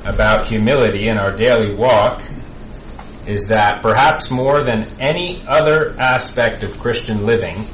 about 0.05 0.47
humility 0.47 1.07
in 1.07 1.17
our 1.17 1.35
daily 1.35 1.73
walk 1.73 2.21
is 3.25 3.47
that 3.47 3.81
perhaps 3.81 4.31
more 4.31 4.63
than 4.63 4.89
any 4.99 5.43
other 5.47 5.95
aspect 5.99 6.63
of 6.63 6.79
Christian 6.79 7.25
living, 7.25 7.65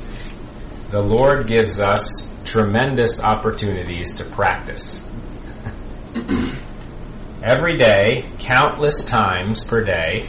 the 0.89 1.01
Lord 1.01 1.47
gives 1.47 1.79
us 1.79 2.35
tremendous 2.43 3.23
opportunities 3.23 4.15
to 4.15 4.25
practice. 4.25 5.09
Every 7.43 7.75
day, 7.75 8.25
countless 8.39 9.05
times 9.05 9.63
per 9.65 9.83
day, 9.83 10.27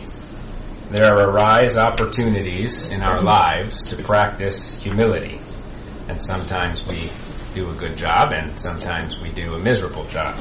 there 0.91 1.19
arise 1.19 1.79
opportunities 1.79 2.93
in 2.93 3.03
our 3.03 3.21
lives 3.21 3.89
to 3.89 4.03
practice 4.03 4.81
humility. 4.81 5.41
And 6.09 6.23
sometimes 6.23 6.87
we 6.87 7.11
do 7.55 7.71
a 7.71 7.75
good 7.75 7.97
job 7.97 8.31
and 8.33 8.59
sometimes 8.61 9.21
we 9.21 9.31
do 9.31 9.55
a 9.55 9.59
miserable 9.59 10.05
job. 10.05 10.39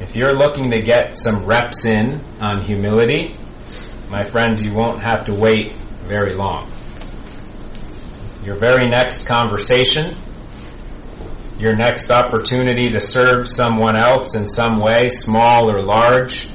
If 0.00 0.16
you're 0.16 0.34
looking 0.34 0.70
to 0.72 0.82
get 0.82 1.16
some 1.16 1.44
reps 1.44 1.86
in 1.86 2.20
on 2.40 2.62
humility, 2.62 3.36
my 4.10 4.24
friends, 4.24 4.62
you 4.62 4.72
won't 4.72 5.00
have 5.00 5.26
to 5.26 5.34
wait 5.34 5.72
very 6.02 6.34
long. 6.34 6.68
Your 8.44 8.56
very 8.56 8.86
next 8.86 9.26
conversation, 9.26 10.16
your 11.58 11.76
next 11.76 12.10
opportunity 12.10 12.90
to 12.90 13.00
serve 13.00 13.48
someone 13.48 13.96
else 13.96 14.34
in 14.34 14.46
some 14.46 14.80
way, 14.80 15.10
small 15.10 15.70
or 15.70 15.82
large, 15.82 16.48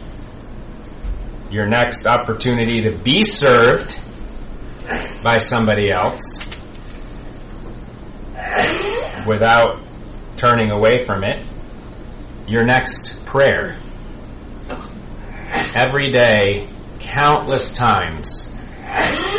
your 1.53 1.67
next 1.67 2.07
opportunity 2.07 2.81
to 2.81 2.91
be 2.91 3.21
served 3.21 4.01
by 5.23 5.37
somebody 5.37 5.91
else 5.91 6.49
without 9.27 9.79
turning 10.35 10.71
away 10.71 11.05
from 11.05 11.23
it, 11.23 11.45
your 12.47 12.63
next 12.63 13.23
prayer. 13.27 13.75
Every 15.75 16.11
day, 16.11 16.67
countless 16.99 17.77
times, 17.77 18.59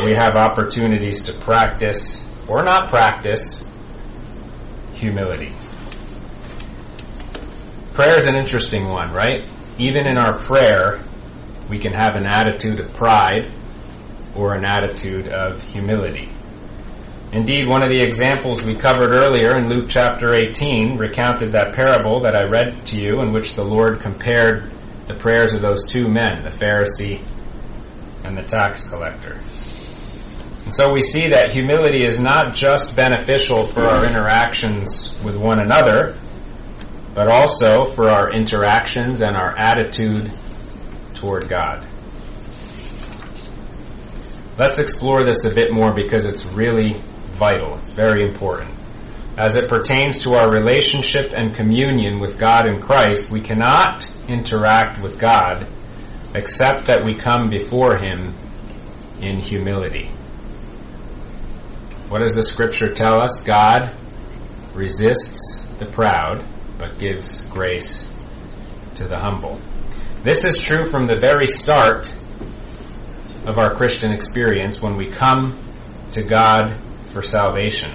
we 0.05 0.13
have 0.13 0.37
opportunities 0.37 1.25
to 1.25 1.33
practice 1.33 2.33
or 2.47 2.63
not 2.63 2.91
practice 2.91 3.77
humility. 4.93 5.53
Prayer 7.93 8.17
is 8.17 8.29
an 8.29 8.37
interesting 8.37 8.89
one, 8.89 9.13
right? 9.13 9.43
Even 9.79 10.07
in 10.07 10.17
our 10.17 10.39
prayer, 10.39 11.01
we 11.69 11.79
can 11.79 11.93
have 11.93 12.17
an 12.17 12.27
attitude 12.27 12.81
of 12.81 12.93
pride 12.95 13.51
or 14.35 14.55
an 14.55 14.65
attitude 14.65 15.29
of 15.29 15.63
humility. 15.63 16.29
Indeed, 17.33 17.67
one 17.69 17.83
of 17.83 17.89
the 17.89 18.01
examples 18.01 18.63
we 18.63 18.77
covered 18.77 19.11
earlier 19.11 19.57
in 19.57 19.69
Luke 19.69 19.87
chapter 19.89 20.35
18 20.35 20.99
recounted 20.99 21.53
that 21.53 21.75
parable 21.75 22.21
that 22.21 22.37
I 22.37 22.45
read 22.45 22.87
to 22.87 22.97
you 22.97 23.21
in 23.21 23.33
which 23.33 23.55
the 23.55 23.65
Lord 23.65 24.01
compared 24.01 24.71
the 25.09 25.15
prayers 25.15 25.55
of 25.55 25.61
those 25.61 25.85
two 25.87 26.09
men, 26.09 26.45
the 26.45 26.51
Pharisee 26.51 27.21
and 28.25 28.37
the 28.37 28.43
tax 28.43 28.89
collector. 28.89 29.41
And 30.65 30.73
so 30.73 30.93
we 30.93 31.03
see 31.03 31.29
that 31.29 31.53
humility 31.53 32.05
is 32.05 32.23
not 32.23 32.55
just 32.55 32.97
beneficial 32.97 33.67
for 33.67 33.83
our 33.83 34.07
interactions 34.07 35.21
with 35.23 35.37
one 35.37 35.61
another, 35.61 36.17
but 37.15 37.29
also 37.29 37.93
for 37.95 38.09
our 38.11 38.33
interactions 38.33 39.21
and 39.21 39.37
our 39.37 39.57
attitude 39.59 40.31
toward 41.25 41.49
God. 41.49 41.87
Let's 44.59 44.79
explore 44.79 45.25
this 45.25 45.47
a 45.47 45.55
bit 45.55 45.73
more 45.73 45.95
because 45.95 46.29
it's 46.29 46.45
really 46.47 47.01
vital. 47.33 47.79
It's 47.79 47.93
very 47.93 48.23
important. 48.23 48.71
As 49.39 49.57
it 49.57 49.71
pertains 49.71 50.23
to 50.25 50.35
our 50.35 50.51
relationship 50.51 51.33
and 51.35 51.55
communion 51.55 52.21
with 52.21 52.39
God 52.39 52.67
in 52.67 52.81
Christ, 52.81 53.31
we 53.31 53.41
cannot 53.41 54.07
interact 54.29 55.03
with 55.03 55.19
God 55.19 55.67
except 56.35 56.87
that 56.89 57.05
we 57.05 57.15
come 57.15 57.49
before 57.49 57.97
Him 57.97 58.35
in 59.19 59.41
humility. 59.41 60.11
What 62.11 62.21
does 62.21 62.35
the 62.35 62.43
scripture 62.43 62.93
tell 62.93 63.23
us? 63.23 63.45
God 63.45 63.97
resists 64.75 65.71
the 65.79 65.87
proud, 65.87 66.45
but 66.79 66.99
gives 66.99 67.47
grace 67.47 68.15
to 68.97 69.09
the 69.09 69.19
humble. 69.19 69.59
This 70.25 70.47
is 70.47 70.57
true 70.57 70.89
from 70.89 71.07
the 71.07 71.17
very 71.17 71.47
start 71.47 72.11
of 73.47 73.59
our 73.59 73.75
Christian 73.75 74.11
experience 74.11 74.81
when 74.81 74.97
we 74.97 75.05
come 75.05 75.55
to 76.13 76.23
God 76.23 76.79
for 77.11 77.23
salvation. 77.23 77.91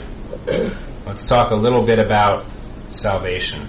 Let's 1.08 1.28
talk 1.28 1.50
a 1.50 1.56
little 1.56 1.84
bit 1.84 1.98
about 1.98 2.46
salvation. 2.92 3.68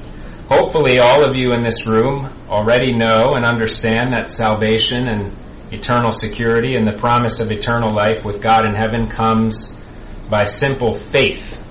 Hopefully, 0.51 0.99
all 0.99 1.27
of 1.27 1.37
you 1.37 1.53
in 1.53 1.63
this 1.63 1.87
room 1.87 2.29
already 2.51 2.93
know 2.93 3.33
and 3.33 3.47
understand 3.47 4.13
that 4.13 4.31
salvation 4.31 5.09
and 5.09 5.35
eternal 5.73 6.13
security 6.13 6.77
and 6.77 6.87
the 6.87 6.99
promise 6.99 7.41
of 7.41 7.51
eternal 7.51 7.89
life 7.89 8.27
with 8.27 8.43
God 8.43 8.67
in 8.67 8.75
heaven 8.75 9.09
comes 9.09 9.75
by 10.29 10.45
simple 10.45 10.93
faith, 10.93 11.67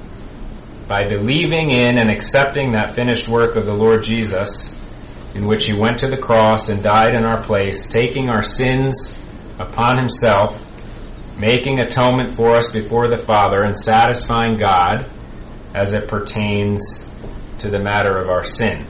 by 0.88 1.08
believing 1.08 1.70
in 1.70 2.00
and 2.00 2.10
accepting 2.10 2.72
that 2.72 2.96
finished 2.96 3.30
work 3.30 3.58
of 3.58 3.68
the 3.68 3.76
Lord 3.76 4.02
Jesus, 4.02 4.79
in 5.40 5.48
which 5.48 5.66
He 5.66 5.74
went 5.74 6.00
to 6.00 6.08
the 6.08 6.18
cross 6.18 6.68
and 6.68 6.84
died 6.84 7.16
in 7.16 7.24
our 7.24 7.42
place, 7.42 7.88
taking 7.88 8.30
our 8.30 8.44
sins 8.44 9.24
upon 9.58 9.98
Himself 9.98 10.66
making 11.40 11.80
atonement 11.80 12.36
for 12.36 12.56
us 12.56 12.70
before 12.70 13.08
the 13.08 13.18
Father 13.18 13.64
and 13.64 13.78
satisfying 13.80 14.58
God 14.58 15.10
as 15.74 15.94
it 15.94 16.10
pertains 16.10 17.10
to 17.60 17.70
the 17.70 17.80
matter 17.80 18.18
of 18.18 18.30
our 18.30 18.44
sin. 18.44 18.86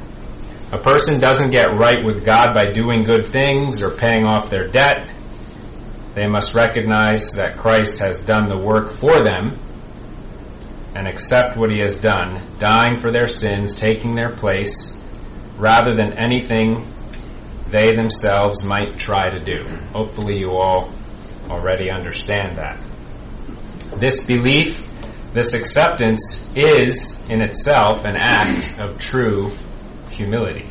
A 0.71 0.77
person 0.77 1.19
doesn't 1.19 1.51
get 1.51 1.77
right 1.77 2.03
with 2.03 2.25
God 2.25 2.53
by 2.53 2.71
doing 2.71 3.03
good 3.03 3.27
things 3.27 3.83
or 3.83 3.91
paying 3.91 4.25
off 4.25 4.49
their 4.49 4.67
debt. 4.67 5.07
They 6.15 6.27
must 6.27 6.55
recognize 6.55 7.33
that 7.33 7.57
Christ 7.57 8.01
has 8.01 8.25
done 8.25 8.47
the 8.47 8.57
work 8.57 8.91
for 8.91 9.23
them 9.23 9.57
and 10.95 11.07
accept 11.07 11.55
what 11.55 11.71
he 11.71 11.79
has 11.79 12.01
done, 12.01 12.43
dying 12.57 12.97
for 12.97 13.12
their 13.12 13.27
sins, 13.27 13.79
taking 13.79 14.15
their 14.15 14.31
place, 14.31 14.98
rather 15.59 15.93
than 15.93 16.13
anything 16.13 16.87
they 17.69 17.95
themselves 17.95 18.63
might 18.63 18.97
try 18.97 19.29
to 19.29 19.39
do. 19.39 19.63
Hopefully 19.93 20.39
you 20.39 20.51
all 20.51 20.91
already 21.49 21.91
understand 21.91 22.57
that. 22.57 22.79
This 23.97 24.25
belief, 24.25 24.87
this 25.33 25.53
acceptance 25.53 26.51
is 26.55 27.29
in 27.29 27.41
itself 27.41 28.05
an 28.05 28.15
act 28.15 28.79
of 28.79 28.97
true 28.97 29.51
humility. 30.09 30.67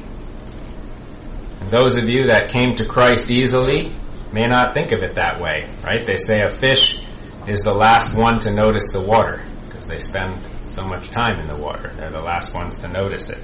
And 1.60 1.70
those 1.70 2.02
of 2.02 2.08
you 2.08 2.26
that 2.28 2.48
came 2.50 2.74
to 2.76 2.84
Christ 2.84 3.30
easily 3.30 3.92
may 4.32 4.46
not 4.46 4.74
think 4.74 4.92
of 4.92 5.02
it 5.02 5.14
that 5.16 5.40
way, 5.40 5.68
right? 5.84 6.04
They 6.04 6.16
say 6.16 6.42
a 6.42 6.50
fish 6.50 7.04
is 7.46 7.60
the 7.62 7.74
last 7.74 8.14
one 8.14 8.38
to 8.40 8.50
notice 8.52 8.92
the 8.92 9.00
water 9.00 9.42
because 9.66 9.86
they 9.86 10.00
spend 10.00 10.38
so 10.68 10.84
much 10.84 11.10
time 11.10 11.38
in 11.38 11.48
the 11.48 11.56
water. 11.56 11.92
They're 11.96 12.10
the 12.10 12.20
last 12.20 12.54
ones 12.54 12.78
to 12.78 12.88
notice 12.88 13.30
it. 13.30 13.42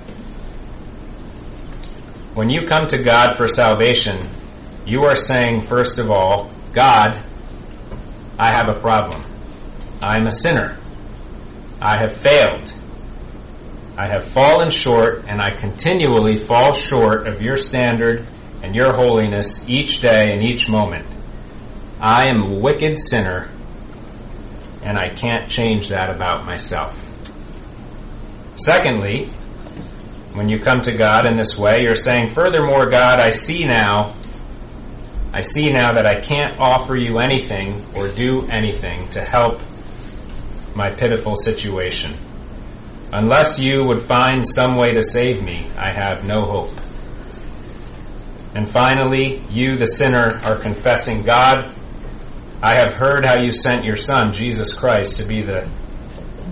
When 2.34 2.50
you 2.50 2.66
come 2.66 2.88
to 2.88 3.00
God 3.00 3.36
for 3.36 3.46
salvation, 3.46 4.18
you 4.84 5.04
are 5.04 5.14
saying, 5.14 5.62
first 5.62 5.98
of 5.98 6.10
all, 6.10 6.50
God, 6.72 7.22
I 8.36 8.52
have 8.56 8.68
a 8.68 8.80
problem. 8.80 9.22
I'm 10.02 10.26
a 10.26 10.32
sinner. 10.32 10.76
I 11.80 11.96
have 11.96 12.16
failed. 12.16 12.72
I 13.96 14.08
have 14.08 14.24
fallen 14.24 14.70
short, 14.70 15.26
and 15.28 15.40
I 15.40 15.50
continually 15.50 16.36
fall 16.36 16.72
short 16.72 17.28
of 17.28 17.40
your 17.40 17.56
standard 17.56 18.26
and 18.64 18.74
your 18.74 18.92
holiness 18.92 19.68
each 19.68 20.00
day 20.00 20.32
and 20.32 20.42
each 20.42 20.68
moment. 20.68 21.06
I 22.00 22.28
am 22.30 22.42
a 22.42 22.58
wicked 22.58 22.98
sinner, 22.98 23.48
and 24.82 24.98
I 24.98 25.10
can't 25.10 25.48
change 25.48 25.90
that 25.90 26.10
about 26.10 26.44
myself. 26.44 27.00
Secondly, 28.56 29.30
when 30.34 30.48
you 30.48 30.58
come 30.58 30.82
to 30.82 30.92
God 30.92 31.26
in 31.26 31.36
this 31.36 31.56
way, 31.56 31.82
you're 31.82 31.94
saying, 31.94 32.32
Furthermore, 32.32 32.90
God, 32.90 33.20
I 33.20 33.30
see 33.30 33.64
now 33.64 34.14
I 35.34 35.40
see 35.40 35.68
now 35.68 35.94
that 35.94 36.06
I 36.06 36.20
can't 36.20 36.60
offer 36.60 36.94
you 36.94 37.18
anything 37.18 37.84
or 37.96 38.06
do 38.06 38.46
anything 38.46 39.08
to 39.08 39.20
help 39.20 39.60
my 40.76 40.90
pitiful 40.90 41.34
situation. 41.34 42.14
Unless 43.12 43.58
you 43.58 43.82
would 43.82 44.02
find 44.02 44.46
some 44.46 44.76
way 44.76 44.90
to 44.90 45.02
save 45.02 45.42
me, 45.42 45.66
I 45.76 45.90
have 45.90 46.24
no 46.24 46.42
hope. 46.42 46.70
And 48.54 48.70
finally, 48.70 49.42
you, 49.50 49.74
the 49.74 49.88
sinner, 49.88 50.40
are 50.44 50.56
confessing, 50.56 51.24
God, 51.24 51.68
I 52.62 52.76
have 52.76 52.94
heard 52.94 53.24
how 53.24 53.42
you 53.42 53.50
sent 53.50 53.84
your 53.84 53.96
Son, 53.96 54.32
Jesus 54.32 54.72
Christ, 54.78 55.16
to 55.16 55.24
be 55.24 55.42
the 55.42 55.68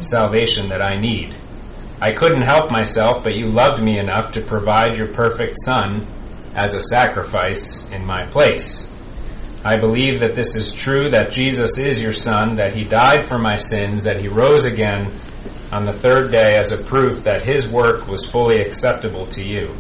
salvation 0.01 0.71
that 0.71 0.83
I 0.83 0.99
need. 0.99 1.37
I 2.03 2.11
couldn't 2.11 2.43
help 2.43 2.73
myself, 2.73 3.23
but 3.23 3.37
you 3.37 3.47
loved 3.47 3.81
me 3.81 3.97
enough 4.01 4.33
to 4.33 4.41
provide 4.41 4.97
your 4.97 5.07
perfect 5.07 5.55
Son 5.65 6.05
as 6.53 6.75
a 6.75 6.81
sacrifice 6.81 7.93
in 7.93 8.05
my 8.05 8.27
place. 8.27 8.93
I 9.65 9.77
believe 9.77 10.19
that 10.19 10.35
this 10.35 10.57
is 10.57 10.75
true, 10.75 11.11
that 11.11 11.31
Jesus 11.31 11.79
is 11.79 12.03
your 12.03 12.13
Son, 12.13 12.57
that 12.57 12.75
He 12.75 12.83
died 12.83 13.29
for 13.29 13.39
my 13.39 13.55
sins, 13.55 14.03
that 14.03 14.21
He 14.21 14.27
rose 14.27 14.65
again 14.65 15.13
on 15.73 15.87
the 15.87 15.93
third 15.93 16.33
day 16.33 16.57
as 16.57 16.73
a 16.73 16.83
proof 16.83 17.23
that 17.23 17.45
His 17.45 17.71
work 17.71 18.09
was 18.09 18.27
fully 18.27 18.61
acceptable 18.61 19.27
to 19.27 19.45
you. 19.45 19.73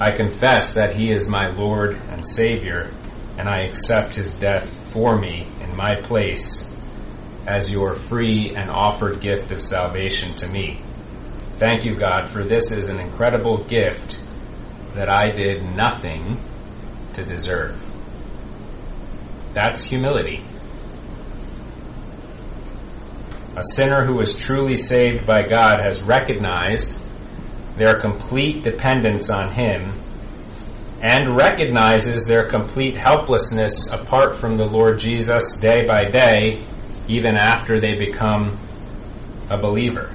I 0.00 0.12
confess 0.12 0.76
that 0.76 0.96
He 0.96 1.10
is 1.10 1.28
my 1.28 1.48
Lord 1.48 2.00
and 2.08 2.26
Savior, 2.26 2.90
and 3.36 3.46
I 3.46 3.64
accept 3.64 4.14
His 4.14 4.36
death 4.36 4.66
for 4.90 5.18
me 5.18 5.46
in 5.60 5.76
my 5.76 6.00
place 6.00 6.74
as 7.46 7.70
your 7.70 7.94
free 7.94 8.54
and 8.56 8.70
offered 8.70 9.20
gift 9.20 9.52
of 9.52 9.60
salvation 9.60 10.34
to 10.36 10.48
me. 10.48 10.80
Thank 11.62 11.84
you, 11.84 11.94
God, 11.94 12.28
for 12.28 12.42
this 12.42 12.72
is 12.72 12.88
an 12.90 12.98
incredible 12.98 13.58
gift 13.58 14.20
that 14.96 15.08
I 15.08 15.30
did 15.30 15.62
nothing 15.62 16.40
to 17.12 17.24
deserve. 17.24 17.80
That's 19.54 19.84
humility. 19.84 20.42
A 23.54 23.62
sinner 23.62 24.04
who 24.04 24.20
is 24.20 24.36
truly 24.36 24.74
saved 24.74 25.24
by 25.24 25.42
God 25.42 25.78
has 25.78 26.02
recognized 26.02 27.00
their 27.76 28.00
complete 28.00 28.64
dependence 28.64 29.30
on 29.30 29.52
Him 29.52 29.92
and 31.00 31.36
recognizes 31.36 32.26
their 32.26 32.48
complete 32.48 32.96
helplessness 32.96 33.88
apart 33.88 34.34
from 34.34 34.56
the 34.56 34.66
Lord 34.66 34.98
Jesus 34.98 35.60
day 35.60 35.84
by 35.84 36.06
day, 36.06 36.60
even 37.06 37.36
after 37.36 37.78
they 37.78 37.96
become 37.96 38.58
a 39.48 39.56
believer. 39.56 40.10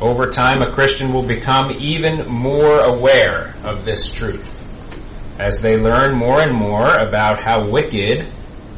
Over 0.00 0.26
time, 0.26 0.60
a 0.60 0.72
Christian 0.72 1.12
will 1.12 1.26
become 1.26 1.72
even 1.78 2.26
more 2.26 2.80
aware 2.80 3.54
of 3.64 3.84
this 3.84 4.12
truth 4.12 4.60
as 5.38 5.60
they 5.60 5.76
learn 5.76 6.14
more 6.14 6.40
and 6.40 6.52
more 6.52 6.96
about 6.96 7.40
how 7.40 7.68
wicked 7.68 8.26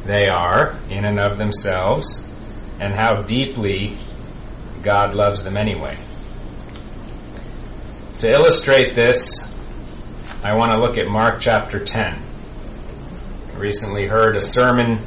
they 0.05 0.27
are 0.27 0.75
in 0.89 1.05
and 1.05 1.19
of 1.19 1.37
themselves 1.37 2.35
and 2.79 2.93
how 2.93 3.21
deeply 3.21 3.97
God 4.83 5.13
loves 5.13 5.43
them 5.43 5.57
anyway. 5.57 5.97
To 8.19 8.31
illustrate 8.31 8.95
this, 8.95 9.59
I 10.43 10.55
want 10.55 10.71
to 10.71 10.77
look 10.77 10.97
at 10.97 11.07
Mark 11.07 11.39
chapter 11.39 11.83
10. 11.83 12.21
I 13.53 13.57
recently 13.57 14.05
heard 14.05 14.37
a 14.37 14.41
sermon 14.41 14.99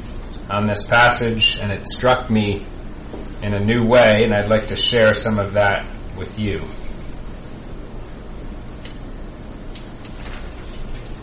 on 0.49 0.67
this 0.67 0.85
passage 0.87 1.57
and 1.59 1.71
it 1.71 1.87
struck 1.87 2.29
me 2.29 2.65
in 3.41 3.53
a 3.53 3.59
new 3.59 3.85
way 3.85 4.23
and 4.23 4.33
I'd 4.33 4.49
like 4.49 4.67
to 4.67 4.75
share 4.75 5.13
some 5.13 5.39
of 5.39 5.53
that 5.53 5.85
with 6.21 6.37
you. 6.37 6.61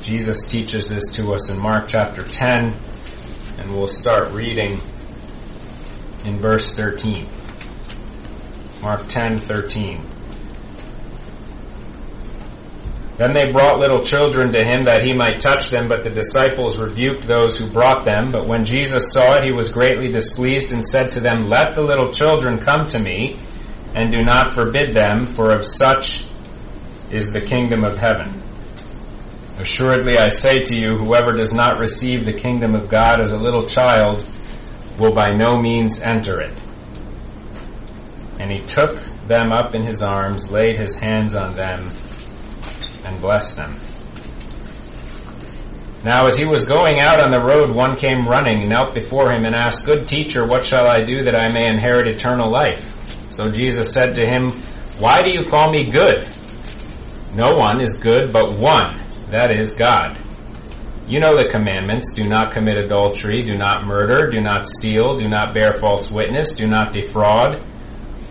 Jesus 0.02 0.50
teaches 0.50 0.88
this 0.88 1.12
to 1.16 1.32
us 1.34 1.48
in 1.50 1.58
Mark 1.61 1.84
chapter 1.87 2.24
10, 2.24 2.74
and 3.58 3.70
we'll 3.70 3.87
start 3.87 4.32
reading 4.32 4.80
in 6.24 6.38
verse 6.38 6.74
13. 6.74 7.28
Mark 8.82 9.06
10, 9.06 9.38
13. 9.38 10.00
Then 13.18 13.34
they 13.34 13.52
brought 13.52 13.78
little 13.78 14.02
children 14.02 14.50
to 14.50 14.64
him 14.64 14.84
that 14.87 15.04
he 15.04 15.12
might 15.12 15.38
touch 15.38 15.70
them, 15.70 15.87
but 15.87 16.02
the 16.02 16.11
disciples 16.11 16.82
rebuked 16.82 17.22
those 17.22 17.61
who 17.61 17.70
brought 17.72 18.04
them. 18.04 18.32
But 18.32 18.46
when 18.46 18.64
Jesus 18.64 19.12
saw 19.12 19.37
it, 19.37 19.44
he 19.44 19.52
was 19.52 19.72
greatly 19.72 20.11
displeased 20.11 20.72
and 20.72 20.84
said 20.84 21.12
to 21.12 21.20
them, 21.20 21.48
Let 21.48 21.76
the 21.76 21.82
little 21.82 22.11
children 22.11 22.58
come 22.58 22.88
to 22.88 22.98
me, 22.98 23.38
and 23.98 24.12
do 24.12 24.22
not 24.22 24.52
forbid 24.52 24.94
them, 24.94 25.26
for 25.26 25.50
of 25.50 25.66
such 25.66 26.24
is 27.11 27.32
the 27.32 27.40
kingdom 27.40 27.82
of 27.82 27.98
heaven. 27.98 28.32
Assuredly 29.58 30.16
I 30.16 30.28
say 30.28 30.64
to 30.66 30.74
you, 30.74 30.96
whoever 30.96 31.32
does 31.32 31.52
not 31.52 31.80
receive 31.80 32.24
the 32.24 32.32
kingdom 32.32 32.76
of 32.76 32.88
God 32.88 33.20
as 33.20 33.32
a 33.32 33.37
little 33.37 33.66
child 33.66 34.24
will 35.00 35.12
by 35.12 35.32
no 35.32 35.56
means 35.56 36.00
enter 36.00 36.40
it. 36.40 36.56
And 38.38 38.52
he 38.52 38.61
took 38.61 39.00
them 39.26 39.50
up 39.50 39.74
in 39.74 39.82
his 39.82 40.00
arms, 40.00 40.48
laid 40.48 40.78
his 40.78 40.94
hands 40.96 41.34
on 41.34 41.56
them, 41.56 41.90
and 43.04 43.20
blessed 43.20 43.56
them. 43.56 43.76
Now 46.04 46.26
as 46.26 46.38
he 46.38 46.46
was 46.46 46.64
going 46.64 47.00
out 47.00 47.20
on 47.20 47.32
the 47.32 47.42
road, 47.42 47.74
one 47.74 47.96
came 47.96 48.28
running, 48.28 48.68
knelt 48.68 48.94
before 48.94 49.32
him, 49.32 49.44
and 49.44 49.56
asked, 49.56 49.87
Good 49.87 50.06
teacher, 50.06 50.46
what 50.46 50.64
shall 50.64 50.87
I 50.87 51.02
do 51.02 51.24
that 51.24 51.34
I 51.34 51.52
may 51.52 51.66
inherit 51.66 52.06
eternal 52.06 52.48
life? 52.48 52.88
So 53.38 53.48
Jesus 53.48 53.92
said 53.92 54.16
to 54.16 54.27
him, 54.27 54.51
Why 54.98 55.22
do 55.22 55.31
you 55.31 55.44
call 55.44 55.70
me 55.70 55.85
good? 55.85 56.27
No 57.37 57.55
one 57.55 57.81
is 57.81 57.96
good 57.98 58.33
but 58.33 58.59
one 58.59 59.01
that 59.31 59.53
is 59.53 59.77
God. 59.77 60.18
You 61.07 61.20
know 61.20 61.38
the 61.38 61.48
commandments. 61.48 62.14
Do 62.16 62.29
not 62.29 62.51
commit 62.51 62.79
adultery, 62.79 63.42
do 63.42 63.57
not 63.57 63.87
murder, 63.87 64.29
do 64.29 64.40
not 64.40 64.66
steal, 64.66 65.18
do 65.18 65.29
not 65.29 65.55
bear 65.55 65.74
false 65.74 66.11
witness, 66.11 66.57
do 66.57 66.66
not 66.66 66.92
defraud, 66.92 67.62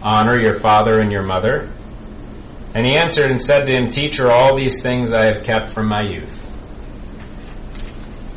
honor 0.03 0.37
your 0.37 0.59
father 0.59 0.99
and 0.99 1.09
your 1.09 1.23
mother. 1.23 1.71
And 2.73 2.85
he 2.85 2.97
answered 2.97 3.31
and 3.31 3.41
said 3.41 3.65
to 3.67 3.73
him, 3.73 3.91
Teacher, 3.91 4.29
all 4.29 4.57
these 4.57 4.83
things 4.83 5.13
I 5.13 5.27
have 5.27 5.45
kept 5.45 5.69
from 5.69 5.87
my 5.87 6.01
youth. 6.01 6.43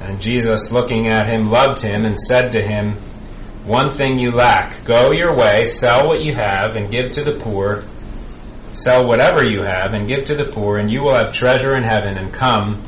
And 0.01 0.21
Jesus, 0.21 0.71
looking 0.71 1.09
at 1.09 1.29
him, 1.29 1.51
loved 1.51 1.83
him 1.83 2.05
and 2.05 2.17
said 2.17 2.53
to 2.53 2.63
him, 2.63 2.95
One 3.65 3.95
thing 3.95 4.19
you 4.19 4.31
lack. 4.31 4.85
Go 4.85 5.13
your 5.13 5.37
way, 5.37 5.65
sell 5.65 6.09
what 6.09 6.23
you 6.23 6.35
have, 6.35 6.77
and 6.77 6.91
give 6.91 7.13
to 7.13 7.25
the 7.25 7.39
poor 7.39 7.85
Sell 8.73 9.09
whatever 9.09 9.43
you 9.43 9.63
have 9.63 9.95
and 9.95 10.07
give 10.07 10.27
to 10.27 10.37
the 10.37 10.45
poor, 10.45 10.79
and 10.79 10.91
you 10.91 11.03
will 11.03 11.15
have 11.15 11.33
treasure 11.33 11.77
in 11.77 11.83
heaven. 11.83 12.17
And 12.17 12.33
come, 12.33 12.85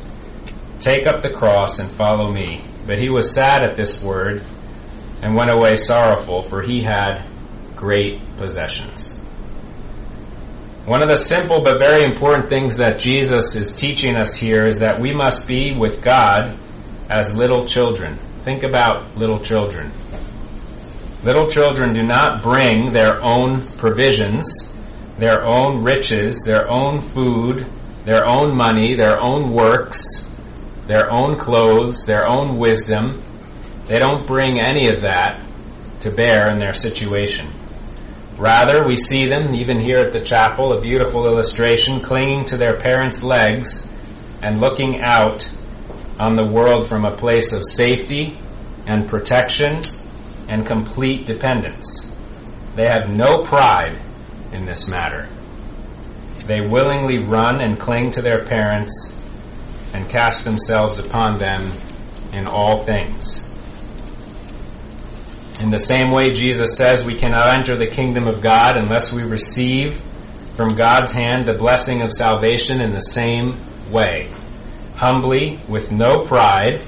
take 0.79 1.07
up 1.07 1.21
the 1.21 1.29
cross 1.29 1.79
and 1.79 1.89
follow 1.89 2.31
me. 2.31 2.61
But 2.87 2.99
he 2.99 3.09
was 3.09 3.33
sad 3.33 3.63
at 3.63 3.75
this 3.75 4.01
word 4.01 4.43
and 5.21 5.35
went 5.35 5.51
away 5.51 5.75
sorrowful, 5.75 6.41
for 6.41 6.61
he 6.61 6.81
had 6.81 7.25
great 7.75 8.21
possessions. 8.37 9.19
One 10.85 11.01
of 11.01 11.07
the 11.07 11.15
simple 11.15 11.61
but 11.61 11.79
very 11.79 12.03
important 12.03 12.49
things 12.49 12.77
that 12.77 12.99
Jesus 12.99 13.55
is 13.55 13.75
teaching 13.75 14.17
us 14.17 14.37
here 14.37 14.65
is 14.65 14.79
that 14.79 14.99
we 14.99 15.13
must 15.13 15.47
be 15.47 15.73
with 15.73 16.01
God 16.01 16.57
as 17.09 17.37
little 17.37 17.65
children. 17.65 18.17
Think 18.43 18.63
about 18.63 19.17
little 19.17 19.39
children. 19.39 19.91
Little 21.23 21.49
children 21.49 21.93
do 21.93 22.03
not 22.03 22.43
bring 22.43 22.91
their 22.91 23.23
own 23.23 23.61
provisions 23.77 24.73
their 25.17 25.45
own 25.45 25.83
riches, 25.83 26.43
their 26.43 26.69
own 26.69 26.99
food, 26.99 27.67
their 28.05 28.27
own 28.27 28.55
money, 28.55 28.95
their 28.95 29.21
own 29.21 29.51
works, 29.51 30.29
their 30.87 31.11
own 31.11 31.37
clothes, 31.37 32.05
their 32.05 32.27
own 32.27 32.57
wisdom. 32.57 33.21
They 33.87 33.99
don't 33.99 34.25
bring 34.25 34.59
any 34.59 34.87
of 34.87 35.01
that 35.01 35.39
to 36.01 36.11
bear 36.11 36.49
in 36.49 36.59
their 36.59 36.73
situation. 36.73 37.47
Rather, 38.37 38.83
we 38.85 38.95
see 38.95 39.27
them, 39.27 39.53
even 39.53 39.79
here 39.79 39.99
at 39.99 40.11
the 40.11 40.19
chapel, 40.19 40.73
a 40.73 40.81
beautiful 40.81 41.27
illustration, 41.27 41.99
clinging 41.99 42.45
to 42.45 42.57
their 42.57 42.79
parents' 42.79 43.23
legs 43.23 43.95
and 44.41 44.59
looking 44.59 45.01
out 45.01 45.49
on 46.19 46.35
the 46.35 46.45
world 46.45 46.87
from 46.87 47.05
a 47.05 47.15
place 47.15 47.55
of 47.55 47.63
safety 47.63 48.37
and 48.87 49.07
protection 49.07 49.81
and 50.53 50.67
complete 50.67 51.25
dependence. 51.25 52.15
They 52.75 52.85
have 52.85 53.09
no 53.09 53.43
pride 53.43 53.97
in 54.51 54.67
this 54.67 54.87
matter. 54.87 55.27
They 56.45 56.61
willingly 56.61 57.17
run 57.17 57.59
and 57.59 57.79
cling 57.79 58.11
to 58.11 58.21
their 58.21 58.45
parents 58.45 59.19
and 59.95 60.07
cast 60.07 60.45
themselves 60.45 60.99
upon 60.99 61.39
them 61.39 61.71
in 62.33 62.45
all 62.45 62.83
things. 62.83 63.51
In 65.59 65.71
the 65.71 65.77
same 65.77 66.11
way, 66.11 66.33
Jesus 66.33 66.77
says 66.77 67.03
we 67.03 67.15
cannot 67.15 67.47
enter 67.47 67.75
the 67.75 67.87
kingdom 67.87 68.27
of 68.27 68.41
God 68.41 68.77
unless 68.77 69.11
we 69.11 69.23
receive 69.23 69.99
from 70.55 70.67
God's 70.67 71.13
hand 71.13 71.47
the 71.47 71.55
blessing 71.55 72.03
of 72.03 72.13
salvation 72.13 72.79
in 72.79 72.93
the 72.93 72.99
same 72.99 73.57
way. 73.89 74.31
Humbly, 74.97 75.59
with 75.67 75.91
no 75.91 76.19
pride, 76.19 76.83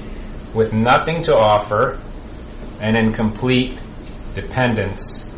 with 0.54 0.72
nothing 0.72 1.22
to 1.22 1.36
offer, 1.36 1.98
and 2.80 2.96
in 2.96 3.12
complete 3.12 3.78
dependence 4.34 5.34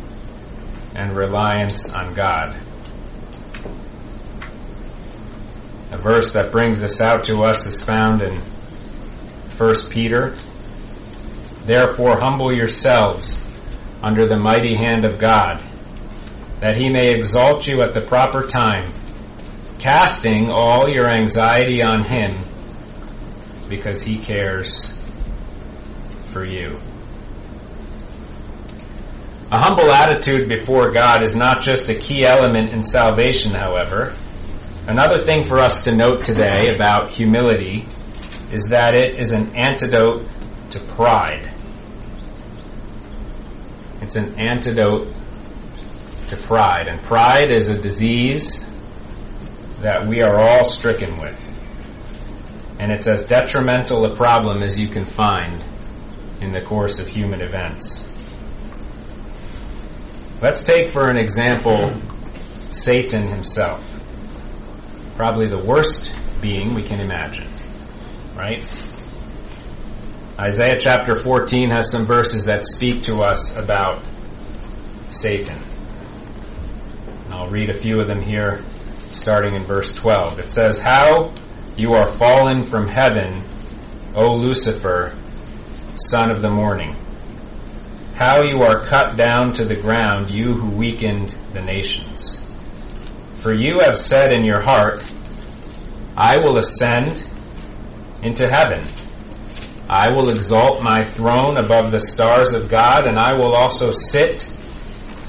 and 0.95 1.15
reliance 1.15 1.91
on 1.91 2.13
God. 2.13 2.55
A 5.91 5.97
verse 5.97 6.33
that 6.33 6.51
brings 6.51 6.79
this 6.79 7.01
out 7.01 7.23
to 7.25 7.41
us 7.43 7.65
is 7.65 7.81
found 7.81 8.21
in 8.21 8.39
1 9.57 9.75
Peter. 9.89 10.35
Therefore 11.65 12.19
humble 12.19 12.53
yourselves 12.53 13.49
under 14.01 14.27
the 14.27 14.37
mighty 14.37 14.75
hand 14.75 15.05
of 15.05 15.19
God, 15.19 15.61
that 16.59 16.77
he 16.77 16.89
may 16.89 17.13
exalt 17.13 17.67
you 17.67 17.81
at 17.81 17.93
the 17.93 18.01
proper 18.01 18.41
time, 18.47 18.91
casting 19.79 20.49
all 20.49 20.89
your 20.89 21.09
anxiety 21.09 21.81
on 21.81 22.03
him, 22.03 22.37
because 23.67 24.01
he 24.01 24.17
cares 24.17 24.99
for 26.31 26.45
you. 26.45 26.79
A 29.51 29.57
humble 29.57 29.91
attitude 29.91 30.47
before 30.47 30.91
God 30.91 31.23
is 31.23 31.35
not 31.35 31.63
just 31.63 31.89
a 31.89 31.95
key 31.95 32.23
element 32.23 32.71
in 32.71 32.83
salvation, 32.83 33.51
however. 33.51 34.15
Another 34.87 35.17
thing 35.17 35.43
for 35.43 35.57
us 35.57 35.85
to 35.85 35.95
note 35.95 36.23
today 36.23 36.75
about 36.75 37.11
humility 37.11 37.87
is 38.51 38.69
that 38.69 38.93
it 38.93 39.17
is 39.17 39.31
an 39.31 39.55
antidote 39.55 40.27
to 40.69 40.79
pride. 40.79 41.51
It's 44.01 44.15
an 44.15 44.39
antidote 44.39 45.07
to 46.27 46.35
pride. 46.37 46.87
And 46.87 47.01
pride 47.01 47.49
is 47.49 47.69
a 47.69 47.81
disease 47.81 48.79
that 49.79 50.05
we 50.05 50.21
are 50.21 50.35
all 50.35 50.63
stricken 50.63 51.19
with. 51.19 51.45
And 52.79 52.91
it's 52.91 53.07
as 53.07 53.27
detrimental 53.27 54.05
a 54.05 54.15
problem 54.15 54.61
as 54.61 54.79
you 54.79 54.89
can 54.89 55.05
find 55.05 55.63
in 56.39 56.51
the 56.51 56.61
course 56.61 56.99
of 56.99 57.07
human 57.07 57.41
events. 57.41 58.08
Let's 60.41 60.63
take 60.63 60.89
for 60.91 61.09
an 61.09 61.17
example 61.17 61.93
Satan 62.69 63.27
himself. 63.27 63.85
Probably 65.17 65.47
the 65.47 65.57
worst 65.57 66.17
being 66.41 66.73
we 66.73 66.83
can 66.83 67.01
imagine. 67.01 67.47
Right? 68.37 68.63
Isaiah 70.39 70.79
chapter 70.79 71.15
14 71.15 71.71
has 71.71 71.91
some 71.91 72.05
verses 72.05 72.45
that 72.45 72.63
speak 72.65 73.03
to 73.03 73.21
us 73.21 73.57
about 73.57 74.01
Satan. 75.09 75.57
And 77.25 77.33
I'll 77.33 77.49
read 77.49 77.69
a 77.69 77.73
few 77.73 77.99
of 77.99 78.07
them 78.07 78.21
here, 78.21 78.63
starting 79.11 79.55
in 79.55 79.63
verse 79.63 79.93
12. 79.95 80.39
It 80.39 80.49
says, 80.49 80.79
How 80.79 81.33
you 81.75 81.95
are 81.95 82.09
fallen 82.09 82.63
from 82.63 82.87
heaven, 82.87 83.43
O 84.15 84.35
Lucifer, 84.35 85.13
son 85.95 86.31
of 86.31 86.41
the 86.41 86.49
morning. 86.49 86.95
How 88.19 88.41
you 88.41 88.63
are 88.63 88.81
cut 88.81 89.15
down 89.15 89.53
to 89.53 89.63
the 89.63 89.77
ground, 89.77 90.29
you 90.29 90.51
who 90.51 90.69
weakened 90.71 91.33
the 91.53 91.61
nations. 91.61 92.53
For 93.35 93.53
you 93.53 93.79
have 93.79 93.95
said 93.95 94.33
in 94.33 94.43
your 94.43 94.59
heart, 94.59 95.09
I 96.17 96.35
will 96.39 96.57
ascend 96.57 97.23
into 98.21 98.49
heaven. 98.49 98.83
I 99.89 100.09
will 100.09 100.31
exalt 100.31 100.83
my 100.83 101.05
throne 101.05 101.55
above 101.55 101.91
the 101.91 102.01
stars 102.01 102.53
of 102.53 102.67
God, 102.67 103.07
and 103.07 103.17
I 103.17 103.35
will 103.35 103.55
also 103.55 103.93
sit 103.93 104.51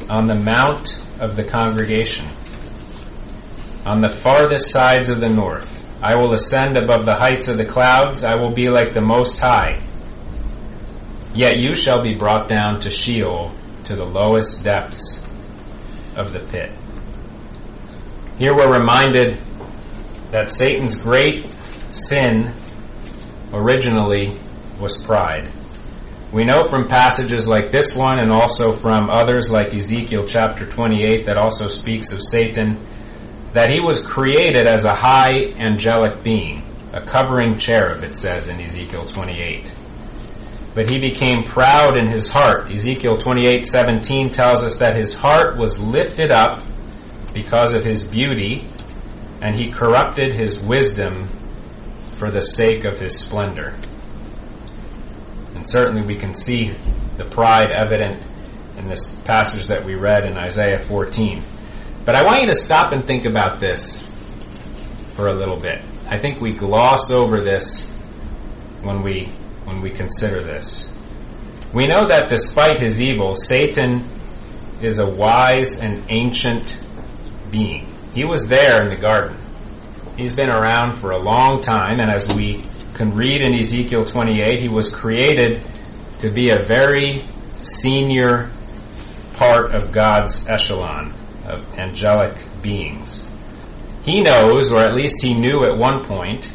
on 0.09 0.27
the 0.27 0.35
mount 0.35 1.07
of 1.21 1.37
the 1.37 1.45
congregation, 1.45 2.27
on 3.87 4.01
the 4.01 4.13
farthest 4.13 4.73
sides 4.73 5.11
of 5.11 5.21
the 5.21 5.29
north. 5.29 5.87
I 6.03 6.17
will 6.17 6.33
ascend 6.33 6.77
above 6.77 7.05
the 7.05 7.15
heights 7.15 7.47
of 7.47 7.57
the 7.57 7.67
clouds. 7.67 8.25
I 8.25 8.35
will 8.35 8.51
be 8.51 8.69
like 8.69 8.95
the 8.95 9.01
Most 9.01 9.39
High. 9.39 9.81
Yet 11.35 11.59
you 11.59 11.75
shall 11.75 12.03
be 12.03 12.15
brought 12.15 12.49
down 12.49 12.81
to 12.81 12.91
Sheol, 12.91 13.53
to 13.85 13.97
the 13.97 14.05
lowest 14.05 14.65
depths 14.65 15.29
of 16.17 16.33
the 16.33 16.41
pit. 16.41 16.73
Here 18.39 18.55
we're 18.55 18.73
reminded 18.73 19.39
that 20.31 20.51
Satan's 20.51 21.01
great 21.01 21.47
sin 21.91 22.55
originally 23.53 24.37
was 24.81 25.03
pride. 25.03 25.51
We 26.33 26.45
know 26.45 26.65
from 26.65 26.87
passages 26.87 27.49
like 27.49 27.71
this 27.71 27.97
one 27.97 28.21
and 28.21 28.31
also 28.31 28.73
from 28.73 29.11
others 29.11 29.51
like 29.51 29.75
Ezekiel 29.75 30.27
chapter 30.27 30.65
28 30.65 31.27
that 31.27 31.37
also 31.37 31.69
speaks 31.69 32.13
of 32.13 32.23
Satan 32.23 32.79
that 33.53 33.73
he 33.73 33.81
was 33.81 34.07
created 34.07 34.67
as 34.69 34.85
a 34.85 34.95
high 34.95 35.53
angelic 35.59 36.23
being, 36.23 36.63
a 36.93 37.01
covering 37.01 37.59
cherub, 37.59 38.05
it 38.05 38.17
says 38.17 38.49
in 38.49 38.61
Ezekiel 38.61 39.07
28. 39.07 39.65
But 40.75 40.89
he 40.89 41.01
became 41.01 41.43
proud 41.43 41.99
in 41.99 42.07
his 42.07 42.31
heart. 42.31 42.71
Ezekiel 42.71 43.17
28:17 43.19 44.31
tells 44.31 44.65
us 44.65 44.79
that 44.79 44.97
his 44.97 45.15
heart 45.15 45.57
was 45.57 45.81
lifted 45.81 46.31
up 46.31 46.63
because 47.35 47.75
of 47.75 47.85
his 47.85 48.05
beauty, 48.05 48.69
and 49.43 49.55
he 49.55 49.71
corrupted 49.71 50.33
his 50.33 50.63
wisdom 50.63 51.29
for 52.19 52.31
the 52.31 52.41
sake 52.41 52.85
of 52.85 52.99
his 52.99 53.19
splendor. 53.19 53.75
And 55.55 55.69
certainly 55.69 56.03
we 56.03 56.17
can 56.17 56.35
see 56.35 56.75
the 57.17 57.25
pride 57.25 57.71
evident 57.71 58.19
in 58.79 58.89
this 58.89 59.21
passage 59.23 59.67
that 59.67 59.85
we 59.85 59.95
read 59.95 60.25
in 60.25 60.39
Isaiah 60.39 60.79
14. 60.79 61.43
But 62.05 62.15
I 62.15 62.25
want 62.25 62.43
you 62.43 62.47
to 62.49 62.55
stop 62.55 62.93
and 62.93 63.05
think 63.05 63.25
about 63.25 63.61
this 63.61 64.07
for 65.15 65.29
a 65.29 65.35
little 65.35 65.59
bit. 65.59 65.83
I 66.09 66.19
think 66.19 66.41
we 66.41 66.53
gloss 66.53 67.11
over 67.11 67.41
this 67.41 67.91
when 68.83 69.03
we 69.03 69.31
when 69.71 69.83
we 69.83 69.91
consider 69.91 70.43
this. 70.43 70.99
We 71.73 71.87
know 71.87 72.09
that 72.09 72.29
despite 72.29 72.81
his 72.81 73.01
evil, 73.01 73.37
Satan 73.37 74.05
is 74.83 74.99
a 74.99 75.09
wise 75.09 75.81
and 75.81 76.05
ancient 76.09 76.85
being. 77.51 77.87
He 78.13 78.25
was 78.25 78.49
there 78.49 78.83
in 78.83 78.89
the 78.89 79.01
garden. 79.01 79.37
He's 80.17 80.35
been 80.35 80.51
around 80.51 80.95
for 80.95 81.13
a 81.13 81.19
long 81.19 81.61
time, 81.61 82.01
and 82.01 82.11
as 82.11 82.35
we 82.35 82.61
can 82.95 83.15
read 83.15 83.43
in 83.43 83.55
Ezekiel 83.55 84.05
28, 84.05 84.59
he 84.59 84.69
was 84.69 84.95
created 84.95 85.63
to 86.19 86.31
be 86.31 86.51
a 86.51 86.61
very 86.61 87.23
senior 87.61 88.51
part 89.35 89.73
of 89.73 89.93
God's 89.93 90.49
echelon 90.49 91.15
of 91.47 91.79
angelic 91.79 92.37
beings. 92.61 93.29
He 94.03 94.21
knows, 94.23 94.73
or 94.73 94.81
at 94.81 94.95
least 94.95 95.23
he 95.23 95.39
knew 95.39 95.63
at 95.63 95.79
one 95.79 96.05
point, 96.05 96.53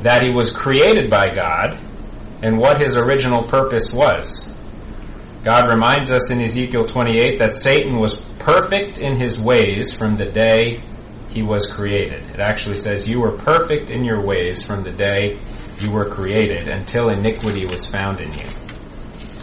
that 0.00 0.22
he 0.22 0.30
was 0.30 0.56
created 0.56 1.10
by 1.10 1.34
God 1.34 1.78
and 2.42 2.58
what 2.58 2.78
his 2.78 2.96
original 2.96 3.42
purpose 3.42 3.92
was. 3.92 4.56
God 5.44 5.70
reminds 5.70 6.10
us 6.10 6.30
in 6.32 6.40
Ezekiel 6.40 6.86
28 6.86 7.38
that 7.38 7.54
Satan 7.54 7.98
was 7.98 8.24
perfect 8.40 8.98
in 8.98 9.14
his 9.16 9.40
ways 9.40 9.96
from 9.96 10.16
the 10.16 10.26
day 10.26 10.82
he 11.28 11.42
was 11.42 11.72
created. 11.72 12.22
It 12.30 12.40
actually 12.40 12.76
says, 12.76 13.08
You 13.08 13.20
were 13.20 13.32
perfect 13.32 13.90
in 13.90 14.04
your 14.04 14.20
ways 14.20 14.66
from 14.66 14.82
the 14.82 14.90
day 14.90 15.38
you 15.80 15.90
were 15.90 16.08
created 16.08 16.66
until 16.68 17.10
iniquity 17.10 17.66
was 17.66 17.88
found 17.88 18.20
in 18.20 18.32
you. 18.32 18.46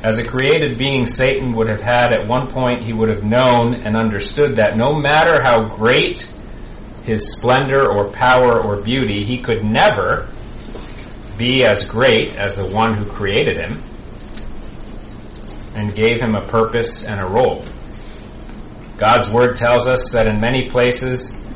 As 0.04 0.22
a 0.22 0.28
created 0.28 0.78
being, 0.78 1.06
Satan 1.06 1.54
would 1.54 1.70
have 1.70 1.80
had 1.80 2.12
at 2.12 2.28
one 2.28 2.48
point, 2.48 2.84
he 2.84 2.92
would 2.92 3.10
have 3.10 3.24
known 3.24 3.74
and 3.74 3.96
understood 3.96 4.58
that 4.58 4.76
no 4.76 4.94
matter 4.94 5.42
how 5.42 5.64
great 5.64 6.30
his 7.04 7.34
splendor 7.34 7.90
or 7.90 8.10
power 8.10 8.62
or 8.62 8.82
beauty, 8.82 9.24
he 9.24 9.38
could 9.38 9.64
never 9.64 10.28
be 11.38 11.64
as 11.64 11.88
great 11.88 12.36
as 12.36 12.58
the 12.58 12.66
one 12.66 12.94
who 12.96 13.06
created 13.06 13.58
him 13.58 13.82
and 15.76 15.94
gave 15.94 16.22
him 16.22 16.36
a 16.36 16.46
purpose 16.48 17.06
and 17.06 17.20
a 17.20 17.26
role. 17.26 17.64
God's 18.98 19.32
word 19.32 19.58
tells 19.58 19.88
us 19.88 20.12
that 20.14 20.28
in 20.28 20.40
many 20.40 20.70
places, 20.70 21.52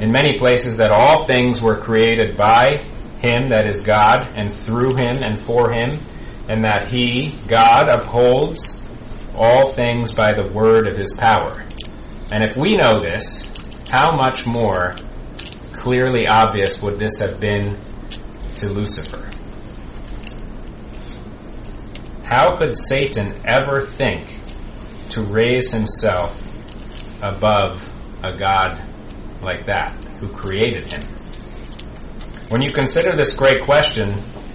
in 0.00 0.12
many 0.12 0.38
places 0.38 0.76
that 0.76 0.90
all 0.90 1.24
things 1.24 1.60
were 1.60 1.76
created 1.76 2.36
by 2.36 2.84
him, 3.20 3.48
that 3.50 3.66
is 3.66 3.84
God, 3.84 4.28
and 4.36 4.52
through 4.52 4.92
him 4.98 5.22
and 5.22 5.40
for 5.40 5.72
him, 5.72 6.00
and 6.48 6.64
that 6.64 6.88
he, 6.88 7.36
God, 7.48 7.88
upholds 7.88 8.88
all 9.34 9.66
things 9.66 10.14
by 10.14 10.32
the 10.32 10.48
word 10.48 10.86
of 10.86 10.96
his 10.96 11.12
power. 11.18 11.62
And 12.30 12.44
if 12.44 12.56
we 12.56 12.74
know 12.74 13.00
this, 13.00 13.54
how 13.90 14.14
much 14.14 14.46
more 14.46 14.94
clearly 15.72 16.26
obvious 16.26 16.80
would 16.82 16.98
this 16.98 17.18
have 17.18 17.40
been 17.40 17.76
to 18.58 18.68
Lucifer? 18.68 19.28
How 22.24 22.56
could 22.56 22.74
Satan 22.76 23.32
ever 23.44 23.86
think 23.86 24.26
to 25.10 25.22
raise 25.22 25.72
himself 25.72 26.36
above 27.22 27.80
a 28.22 28.36
God 28.36 28.82
like 29.40 29.64
that 29.66 30.04
who 30.20 30.28
created 30.28 30.92
him? 30.92 31.02
When 32.50 32.60
you 32.62 32.72
consider 32.72 33.16
this 33.16 33.36
great 33.36 33.62
question, 33.62 34.14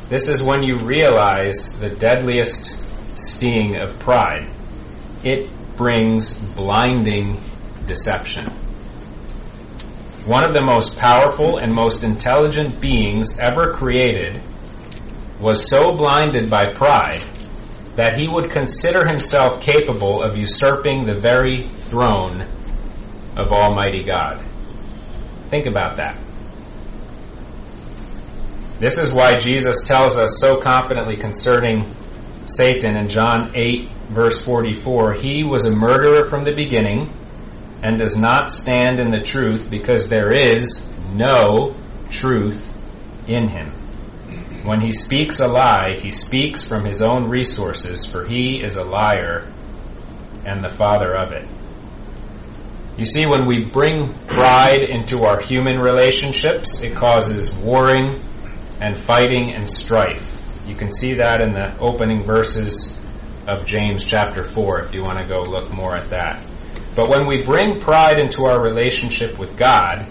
this 0.09 0.29
is 0.29 0.43
when 0.43 0.61
you 0.61 0.75
realize 0.77 1.79
the 1.79 1.89
deadliest 1.89 2.91
sting 3.17 3.81
of 3.81 3.97
pride. 3.99 4.47
It 5.23 5.49
brings 5.75 6.47
blinding 6.49 7.41
deception. 7.87 8.52
One 10.25 10.45
of 10.45 10.53
the 10.53 10.61
most 10.61 10.97
powerful 10.97 11.57
and 11.57 11.73
most 11.73 12.03
intelligent 12.03 12.79
beings 12.79 13.39
ever 13.39 13.73
created 13.73 14.41
was 15.39 15.69
so 15.69 15.97
blinded 15.97 16.49
by 16.49 16.65
pride 16.65 17.25
that 17.95 18.17
he 18.17 18.29
would 18.29 18.49
consider 18.49 19.05
himself 19.05 19.61
capable 19.61 20.23
of 20.23 20.37
usurping 20.37 21.05
the 21.05 21.13
very 21.13 21.67
throne 21.67 22.41
of 23.35 23.51
Almighty 23.51 24.03
God. 24.03 24.41
Think 25.49 25.65
about 25.65 25.97
that. 25.97 26.17
This 28.79 28.97
is 28.97 29.11
why 29.11 29.37
Jesus 29.37 29.83
tells 29.85 30.17
us 30.17 30.39
so 30.39 30.59
confidently 30.59 31.17
concerning 31.17 31.93
Satan 32.45 32.95
in 32.95 33.09
John 33.09 33.51
8 33.53 33.89
verse 34.09 34.43
44, 34.45 35.13
he 35.13 35.43
was 35.43 35.65
a 35.65 35.75
murderer 35.75 36.29
from 36.29 36.43
the 36.43 36.53
beginning 36.53 37.09
and 37.83 37.97
does 37.97 38.17
not 38.17 38.49
stand 38.49 39.01
in 39.01 39.11
the 39.11 39.19
truth 39.19 39.69
because 39.69 40.07
there 40.07 40.31
is 40.31 40.97
no 41.13 41.75
truth 42.09 42.73
in 43.27 43.49
him. 43.49 43.69
When 44.63 44.79
he 44.79 44.93
speaks 44.93 45.41
a 45.41 45.47
lie, 45.47 45.91
he 45.91 46.09
speaks 46.09 46.65
from 46.65 46.85
his 46.85 47.01
own 47.01 47.27
resources, 47.27 48.07
for 48.07 48.25
he 48.25 48.63
is 48.63 48.77
a 48.77 48.85
liar 48.85 49.51
and 50.45 50.63
the 50.63 50.69
father 50.69 51.13
of 51.13 51.33
it. 51.33 51.45
You 52.97 53.03
see, 53.03 53.25
when 53.25 53.45
we 53.47 53.65
bring 53.65 54.13
pride 54.27 54.83
into 54.83 55.25
our 55.25 55.41
human 55.41 55.79
relationships, 55.79 56.81
it 56.81 56.95
causes 56.95 57.51
warring 57.51 58.21
and 58.79 58.97
fighting 58.97 59.51
and 59.51 59.69
strife. 59.69 60.41
You 60.65 60.75
can 60.75 60.89
see 60.89 61.15
that 61.15 61.41
in 61.41 61.51
the 61.51 61.77
opening 61.79 62.23
verses 62.23 63.05
of 63.45 63.65
James 63.65 64.05
chapter 64.05 64.45
4 64.45 64.79
if 64.81 64.93
you 64.93 65.01
want 65.01 65.19
to 65.19 65.27
go 65.27 65.41
look 65.41 65.69
more 65.73 65.93
at 65.93 66.09
that. 66.11 66.39
But 66.95 67.09
when 67.09 67.25
we 67.25 67.43
bring 67.43 67.79
pride 67.79 68.19
into 68.19 68.43
our 68.45 68.61
relationship 68.61 69.39
with 69.39 69.57
God, 69.57 70.05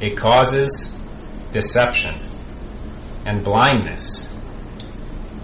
it 0.00 0.16
causes 0.16 0.96
deception 1.52 2.14
and 3.26 3.44
blindness 3.44 4.36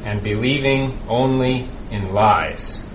and 0.05 0.23
believing 0.23 0.99
only 1.09 1.69
in 1.91 2.15
lies. 2.15 2.87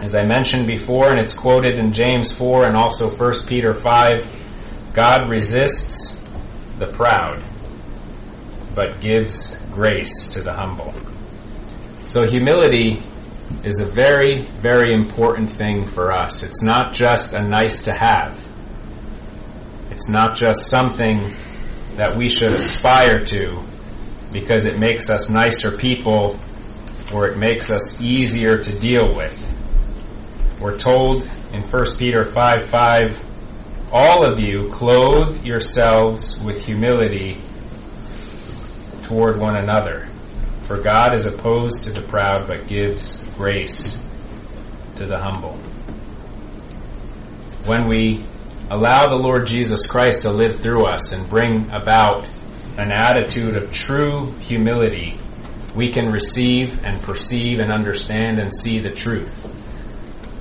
As 0.00 0.14
I 0.14 0.24
mentioned 0.24 0.66
before, 0.66 1.10
and 1.10 1.20
it's 1.20 1.36
quoted 1.36 1.78
in 1.78 1.92
James 1.92 2.32
4 2.36 2.66
and 2.66 2.76
also 2.76 3.08
1 3.08 3.32
Peter 3.46 3.74
5, 3.74 4.92
God 4.92 5.28
resists 5.28 6.30
the 6.78 6.86
proud, 6.86 7.42
but 8.74 9.00
gives 9.00 9.64
grace 9.70 10.28
to 10.34 10.40
the 10.42 10.52
humble. 10.52 10.94
So 12.06 12.26
humility 12.26 13.02
is 13.62 13.80
a 13.80 13.84
very, 13.84 14.42
very 14.42 14.92
important 14.92 15.50
thing 15.50 15.86
for 15.86 16.12
us. 16.12 16.42
It's 16.42 16.62
not 16.62 16.92
just 16.92 17.34
a 17.34 17.42
nice 17.42 17.84
to 17.84 17.92
have. 17.92 18.40
It's 19.90 20.08
not 20.10 20.34
just 20.36 20.70
something 20.70 21.32
that 21.96 22.16
we 22.16 22.28
should 22.28 22.52
aspire 22.52 23.24
to 23.26 23.62
because 24.32 24.66
it 24.66 24.78
makes 24.78 25.10
us 25.10 25.30
nicer 25.30 25.70
people 25.70 26.38
or 27.12 27.28
it 27.28 27.38
makes 27.38 27.70
us 27.70 28.00
easier 28.00 28.58
to 28.58 28.78
deal 28.80 29.14
with. 29.14 29.40
We're 30.60 30.78
told 30.78 31.22
in 31.52 31.62
1 31.62 31.84
Peter 31.98 32.24
5 32.24 32.70
5, 32.70 33.24
all 33.92 34.24
of 34.24 34.40
you 34.40 34.68
clothe 34.70 35.44
yourselves 35.44 36.42
with 36.42 36.64
humility 36.64 37.38
toward 39.02 39.38
one 39.38 39.56
another. 39.56 40.08
For 40.66 40.80
God 40.80 41.12
is 41.14 41.26
opposed 41.26 41.84
to 41.84 41.90
the 41.90 42.00
proud 42.00 42.46
but 42.46 42.66
gives 42.66 43.22
grace 43.36 44.02
to 44.96 45.04
the 45.04 45.18
humble. 45.18 45.58
When 47.66 47.86
we 47.86 48.24
allow 48.70 49.08
the 49.08 49.16
Lord 49.16 49.46
Jesus 49.46 49.86
Christ 49.86 50.22
to 50.22 50.30
live 50.30 50.60
through 50.60 50.86
us 50.86 51.12
and 51.12 51.28
bring 51.28 51.70
about 51.70 52.26
an 52.78 52.92
attitude 52.92 53.56
of 53.56 53.72
true 53.72 54.32
humility, 54.40 55.18
we 55.74 55.90
can 55.90 56.10
receive 56.10 56.82
and 56.82 57.00
perceive 57.02 57.60
and 57.60 57.70
understand 57.70 58.38
and 58.38 58.50
see 58.54 58.78
the 58.78 58.90
truth. 58.90 59.50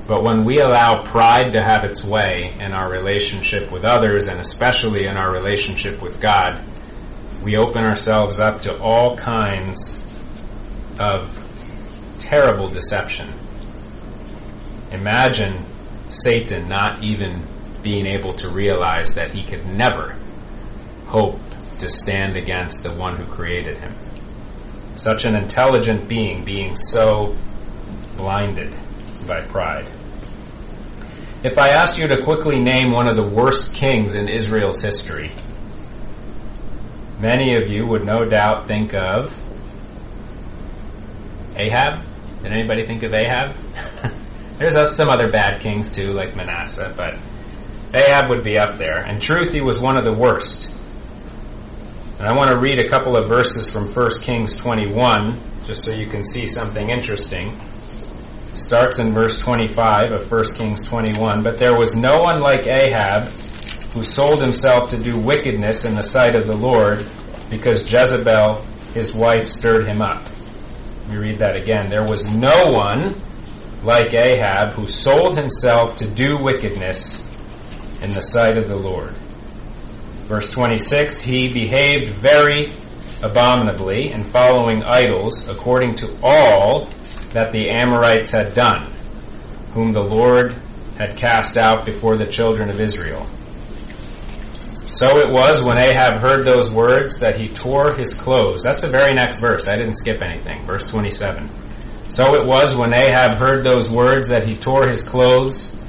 But 0.08 0.24
when 0.24 0.46
we 0.46 0.60
allow 0.60 1.04
pride 1.04 1.54
to 1.54 1.62
have 1.62 1.84
its 1.84 2.04
way 2.04 2.56
in 2.60 2.74
our 2.74 2.90
relationship 2.90 3.72
with 3.72 3.84
others 3.84 4.28
and 4.28 4.40
especially 4.40 5.06
in 5.06 5.18
our 5.18 5.32
relationship 5.32 6.02
with 6.02 6.22
God, 6.22 6.64
we 7.44 7.58
open 7.58 7.84
ourselves 7.84 8.40
up 8.40 8.62
to 8.62 8.82
all 8.82 9.18
kinds 9.18 10.03
of 11.00 11.44
terrible 12.20 12.70
deception. 12.70 13.28
Imagine 14.92 15.66
Satan 16.10 16.68
not 16.68 17.04
even 17.04 17.48
being 17.82 18.06
able 18.06 18.34
to 18.34 18.50
realize 18.50 19.16
that 19.16 19.32
he 19.32 19.44
could 19.44 19.66
never 19.66 20.16
hope 21.08 21.40
to 21.80 21.90
stand 21.90 22.36
against 22.36 22.84
the 22.84 22.92
one 22.92 23.16
who 23.18 23.26
created 23.26 23.78
him. 23.78 23.94
Such 24.96 25.26
an 25.26 25.36
intelligent 25.36 26.08
being 26.08 26.46
being 26.46 26.76
so 26.76 27.36
blinded 28.16 28.74
by 29.28 29.42
pride. 29.42 29.90
If 31.44 31.58
I 31.58 31.70
asked 31.70 31.98
you 31.98 32.08
to 32.08 32.24
quickly 32.24 32.60
name 32.60 32.92
one 32.92 33.08
of 33.08 33.18
the 33.18 33.28
worst 33.28 33.74
kings 33.74 34.16
in 34.16 34.30
Israel's 34.30 34.82
history, 34.82 35.32
many 37.20 37.56
of 37.56 37.68
you 37.68 37.86
would 37.86 38.06
no 38.06 38.24
doubt 38.24 38.68
think 38.68 38.94
of 38.94 39.38
Ahab. 41.56 42.02
Did 42.42 42.52
anybody 42.52 42.86
think 42.86 43.04
of 43.04 43.14
Ahab? 43.14 43.56
There's 44.58 44.96
some 44.96 45.10
other 45.10 45.32
bad 45.32 45.62
kings 45.62 45.96
too, 45.96 46.12
like 46.12 46.36
Manasseh, 46.36 46.94
but 46.96 47.18
Ahab 47.94 48.30
would 48.30 48.44
be 48.44 48.58
up 48.58 48.78
there. 48.78 49.00
And 49.00 49.22
truth, 49.22 49.54
he 49.54 49.62
was 49.62 49.80
one 49.80 49.98
of 49.98 50.04
the 50.04 50.14
worst. 50.14 50.74
And 52.20 52.28
I 52.28 52.36
want 52.36 52.52
to 52.52 52.60
read 52.60 52.80
a 52.80 52.88
couple 52.88 53.18
of 53.18 53.28
verses 53.28 53.72
from 53.72 53.94
1 53.94 54.10
Kings 54.22 54.56
21, 54.58 55.40
just 55.66 55.86
so 55.86 55.92
you 55.92 56.08
can 56.08 56.24
see 56.24 56.48
something 56.48 56.90
interesting. 56.90 57.60
It 58.52 58.58
starts 58.58 59.00
in 59.00 59.14
verse 59.14 59.42
25 59.44 60.12
of 60.12 60.32
1 60.32 60.44
Kings 60.56 60.88
21. 60.88 61.44
But 61.44 61.58
there 61.58 61.76
was 61.76 61.96
no 61.96 62.16
one 62.16 62.40
like 62.40 62.68
Ahab 62.68 63.26
who 63.94 64.04
sold 64.04 64.42
himself 64.42 64.90
to 64.92 64.98
do 64.98 65.18
wickedness 65.18 65.86
in 65.86 65.96
the 65.96 66.04
sight 66.04 66.36
of 66.36 66.48
the 66.48 66.56
Lord 66.56 67.06
because 67.50 67.84
Jezebel, 67.92 68.64
his 68.94 69.16
wife, 69.16 69.50
stirred 69.50 69.88
him 69.88 70.02
up. 70.02 70.24
Me 71.10 71.18
read 71.18 71.40
that 71.40 71.58
again. 71.58 71.90
There 71.90 72.06
was 72.06 72.34
no 72.34 72.72
one 72.72 73.16
like 73.84 74.14
Ahab 74.14 74.70
who 74.70 74.88
sold 74.88 75.38
himself 75.38 75.98
to 75.98 76.10
do 76.10 76.38
wickedness 76.38 77.30
in 78.02 78.12
the 78.12 78.22
sight 78.22 78.58
of 78.58 78.68
the 78.68 78.76
Lord. 78.76 79.16
Verse 80.28 80.50
26, 80.52 81.22
he 81.24 81.52
behaved 81.52 82.16
very 82.16 82.72
abominably 83.22 84.12
in 84.12 84.24
following 84.24 84.84
idols 84.84 85.48
according 85.48 85.96
to 85.96 86.18
all 86.24 86.90
that 87.34 87.52
the 87.52 87.70
Amorites 87.70 88.32
had 88.32 88.54
done, 88.54 88.92
whom 89.74 89.92
the 89.92 90.04
Lord 90.04 90.56
had 90.98 91.18
cast 91.18 91.58
out 91.58 91.86
before 91.86 92.16
the 92.16 92.26
children 92.26 92.70
of 92.70 92.80
Israel. 92.80 93.28
So 94.94 95.18
it 95.18 95.34
was 95.34 95.66
when 95.66 95.80
Ahab 95.80 96.22
heard 96.22 96.46
those 96.46 96.70
words 96.70 97.20
that 97.22 97.36
he 97.36 97.48
tore 97.48 97.94
his 97.94 98.14
clothes. 98.14 98.62
That's 98.62 98.82
the 98.82 98.90
very 98.90 99.16
next 99.16 99.40
verse. 99.40 99.68
I 99.68 99.76
didn't 99.76 99.96
skip 99.96 100.22
anything. 100.22 100.64
Verse 100.68 100.88
27. 100.92 101.50
So 102.10 102.36
it 102.36 102.46
was 102.46 102.76
when 102.76 102.94
Ahab 102.94 103.38
heard 103.38 103.64
those 103.64 103.90
words 103.90 104.30
that 104.30 104.48
he 104.48 104.56
tore 104.56 104.88
his 104.88 105.10
clothes 105.10 105.82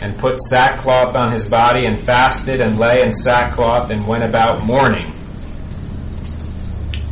and 0.00 0.16
put 0.16 0.40
sackcloth 0.40 1.14
on 1.14 1.32
his 1.32 1.46
body 1.46 1.84
and 1.84 2.00
fasted 2.00 2.62
and 2.62 2.78
lay 2.78 3.02
in 3.02 3.12
sackcloth 3.12 3.90
and 3.90 4.06
went 4.06 4.24
about 4.24 4.64
mourning. 4.64 5.12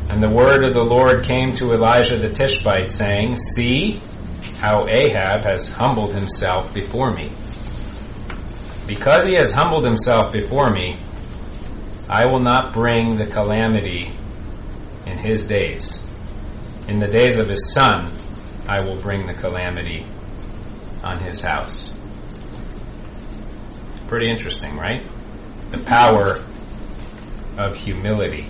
And 0.09 0.23
the 0.23 0.31
word 0.31 0.65
of 0.65 0.73
the 0.73 0.83
Lord 0.83 1.25
came 1.25 1.53
to 1.57 1.75
Elijah 1.75 2.17
the 2.17 2.31
Tishbite 2.31 2.91
saying, 2.91 3.37
See 3.37 4.01
how 4.61 4.87
Ahab 4.89 5.45
has 5.45 5.75
humbled 5.75 6.15
himself 6.15 6.73
before 6.73 7.13
me. 7.13 7.31
Because 8.87 9.27
he 9.27 9.35
has 9.35 9.53
humbled 9.53 9.85
himself 9.85 10.33
before 10.33 10.71
me, 10.71 10.97
I 12.09 12.27
will 12.27 12.41
not 12.41 12.75
bring 12.75 13.17
the 13.17 13.27
calamity 13.27 14.13
in 15.07 15.19
his 15.19 15.49
days. 15.49 16.15
In 16.89 16.99
the 17.01 17.07
days 17.09 17.39
of 17.39 17.49
his 17.49 17.73
son, 17.73 18.13
I 18.67 18.81
will 18.81 18.97
bring 18.97 19.27
the 19.27 19.35
calamity 19.35 20.07
on 21.03 21.19
his 21.21 21.43
house. 21.43 21.99
Pretty 24.09 24.31
interesting, 24.31 24.77
right? 24.77 25.03
The 25.71 25.79
power 25.79 26.43
of 27.57 27.77
humility. 27.77 28.47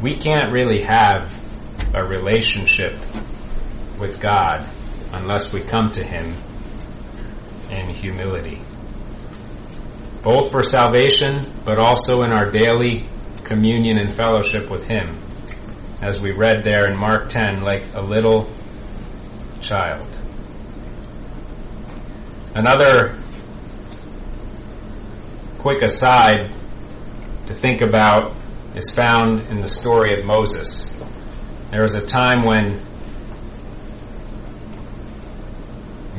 We 0.00 0.16
can't 0.16 0.52
really 0.52 0.82
have 0.82 1.32
a 1.94 2.04
relationship 2.04 2.94
with 3.98 4.18
God 4.20 4.68
unless 5.12 5.52
we 5.52 5.60
come 5.60 5.92
to 5.92 6.02
Him 6.02 6.34
and 7.72 7.90
humility. 7.90 8.60
Both 10.22 10.52
for 10.52 10.62
salvation, 10.62 11.44
but 11.64 11.78
also 11.78 12.22
in 12.22 12.30
our 12.30 12.50
daily 12.50 13.06
communion 13.42 13.98
and 13.98 14.12
fellowship 14.12 14.70
with 14.70 14.86
Him. 14.86 15.18
As 16.00 16.20
we 16.20 16.32
read 16.32 16.62
there 16.62 16.88
in 16.90 16.96
Mark 16.96 17.28
10, 17.28 17.62
like 17.62 17.82
a 17.94 18.00
little 18.00 18.48
child. 19.60 20.06
Another 22.54 23.18
quick 25.58 25.80
aside 25.82 26.50
to 27.46 27.54
think 27.54 27.80
about 27.80 28.34
is 28.74 28.90
found 28.90 29.40
in 29.48 29.60
the 29.60 29.68
story 29.68 30.18
of 30.18 30.24
Moses. 30.24 30.92
There 31.70 31.82
was 31.82 31.94
a 31.94 32.04
time 32.04 32.44
when 32.44 32.84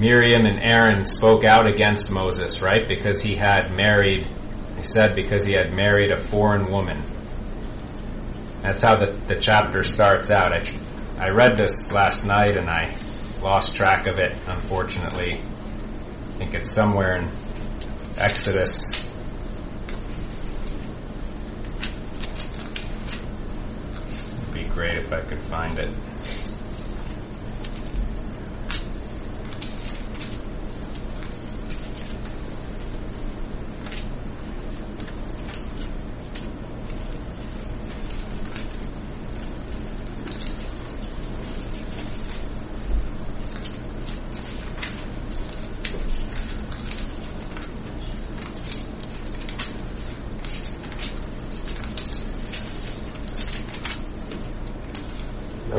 Miriam 0.03 0.45
and 0.45 0.59
Aaron 0.59 1.05
spoke 1.05 1.45
out 1.45 1.65
against 1.65 2.11
Moses, 2.11 2.61
right? 2.61 2.85
Because 2.85 3.23
he 3.23 3.35
had 3.35 3.71
married, 3.71 4.27
they 4.75 4.83
said 4.83 5.15
because 5.15 5.45
he 5.45 5.53
had 5.53 5.73
married 5.73 6.11
a 6.11 6.17
foreign 6.17 6.69
woman. 6.69 7.01
That's 8.63 8.81
how 8.81 8.97
the, 8.97 9.13
the 9.27 9.37
chapter 9.37 9.81
starts 9.81 10.29
out. 10.29 10.51
I, 10.51 10.65
I 11.17 11.29
read 11.29 11.55
this 11.55 11.89
last 11.93 12.27
night 12.27 12.57
and 12.57 12.69
I 12.69 12.93
lost 13.41 13.77
track 13.77 14.07
of 14.07 14.19
it, 14.19 14.33
unfortunately. 14.45 15.35
I 15.35 16.37
think 16.37 16.53
it's 16.53 16.73
somewhere 16.73 17.15
in 17.15 17.29
Exodus. 18.17 18.91
It'd 24.41 24.53
be 24.53 24.65
great 24.65 24.97
if 24.97 25.13
I 25.13 25.21
could 25.21 25.39
find 25.39 25.79
it. 25.79 25.89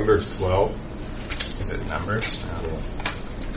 Numbers 0.04 0.36
12. 0.36 1.60
Is 1.62 1.72
it 1.72 1.88
Numbers? 1.88 2.44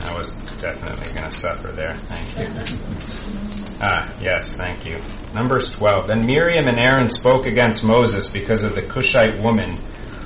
I 0.00 0.16
was 0.16 0.38
definitely 0.62 1.12
going 1.12 1.28
to 1.28 1.30
suffer 1.30 1.68
there. 1.68 1.92
Thank 1.92 2.38
you. 2.38 3.76
Ah, 3.82 4.10
yes, 4.18 4.56
thank 4.56 4.86
you. 4.86 4.96
Numbers 5.34 5.70
12. 5.72 6.06
Then 6.06 6.24
Miriam 6.24 6.66
and 6.66 6.80
Aaron 6.80 7.10
spoke 7.10 7.44
against 7.44 7.84
Moses 7.84 8.28
because 8.28 8.64
of 8.64 8.74
the 8.74 8.80
Cushite 8.80 9.38
woman 9.44 9.76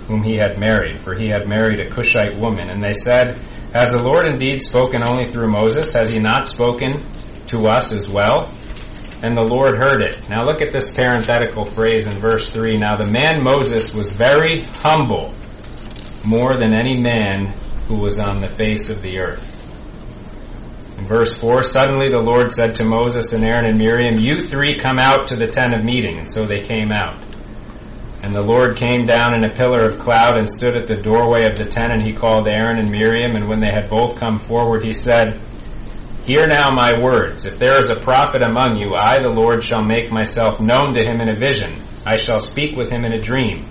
whom 0.07 0.23
he 0.23 0.37
had 0.37 0.61
married, 0.61 0.99
for 0.99 1.17
he 1.17 1.27
had 1.27 1.49
married 1.49 1.81
a 1.81 1.91
Cushite 1.91 2.37
woman. 2.37 2.71
And 2.71 2.81
they 2.81 2.93
said, 2.93 3.37
Has 3.75 3.91
the 3.91 4.01
Lord 4.01 4.29
indeed 4.29 4.63
spoken 4.63 5.03
only 5.03 5.25
through 5.25 5.51
Moses? 5.51 5.93
Has 5.97 6.09
he 6.11 6.21
not 6.21 6.47
spoken 6.47 7.03
to 7.49 7.67
us 7.67 7.93
as 7.93 8.13
well? 8.13 8.49
And 9.25 9.37
the 9.37 9.43
Lord 9.43 9.77
heard 9.77 10.01
it. 10.03 10.29
Now 10.29 10.45
look 10.45 10.63
at 10.63 10.73
this 10.73 10.95
parenthetical 10.95 11.65
phrase 11.65 12.07
in 12.07 12.17
verse 12.19 12.53
3. 12.53 12.79
Now 12.79 12.95
the 12.95 13.11
man 13.11 13.43
Moses 13.43 13.93
was 13.93 14.13
very 14.13 14.61
humble, 14.61 15.35
more 16.25 16.57
than 16.57 16.75
any 16.75 17.01
man 17.01 17.47
who 17.89 17.97
was 17.97 18.19
on 18.19 18.41
the 18.41 18.49
face 18.49 18.89
of 18.89 19.03
the 19.03 19.19
earth. 19.19 19.49
In 20.99 21.05
verse 21.05 21.39
4, 21.39 21.65
suddenly 21.65 22.11
the 22.11 22.21
Lord 22.21 22.53
said 22.53 22.77
to 22.77 22.85
Moses 22.85 23.33
and 23.33 23.45
Aaron 23.45 23.65
and 23.65 23.79
Miriam, 23.79 24.21
You 24.21 24.41
three 24.41 24.77
come 24.77 24.99
out 24.99 25.29
to 25.29 25.37
the 25.37 25.49
tent 25.49 25.75
of 25.75 25.85
meeting. 25.85 26.19
And 26.19 26.31
so 26.31 26.47
they 26.47 26.61
came 26.61 26.93
out. 26.93 27.17
And 28.23 28.33
the 28.33 28.43
Lord 28.43 28.77
came 28.77 29.05
down 29.05 29.35
in 29.35 29.43
a 29.43 29.51
pillar 29.53 29.85
of 29.85 29.99
cloud 29.99 30.39
and 30.39 30.49
stood 30.49 30.77
at 30.77 30.87
the 30.87 30.97
doorway 30.97 31.51
of 31.51 31.59
the 31.59 31.65
tent, 31.65 31.93
and 31.93 32.01
he 32.03 32.13
called 32.13 32.47
Aaron 32.47 32.79
and 32.79 32.89
Miriam. 32.89 33.35
And 33.35 33.49
when 33.49 33.59
they 33.59 33.73
had 33.73 33.91
both 33.91 34.17
come 34.17 34.39
forward, 34.39 34.85
he 34.85 34.93
said, 34.93 35.41
Hear 36.25 36.47
now 36.47 36.71
my 36.71 37.01
words. 37.01 37.47
If 37.47 37.59
there 37.59 37.81
is 37.81 37.91
a 37.91 37.97
prophet 37.97 38.43
among 38.43 38.77
you, 38.77 38.95
I, 38.95 39.21
the 39.21 39.29
Lord, 39.29 39.65
shall 39.65 39.85
make 39.85 40.13
myself 40.13 40.61
known 40.61 40.95
to 40.95 41.03
him 41.03 41.21
in 41.21 41.31
a 41.31 41.35
vision. 41.35 41.75
I 42.07 42.15
shall 42.15 42.39
speak 42.39 42.77
with 42.77 42.91
him 42.91 43.05
in 43.05 43.13
a 43.13 43.21
dream. 43.21 43.65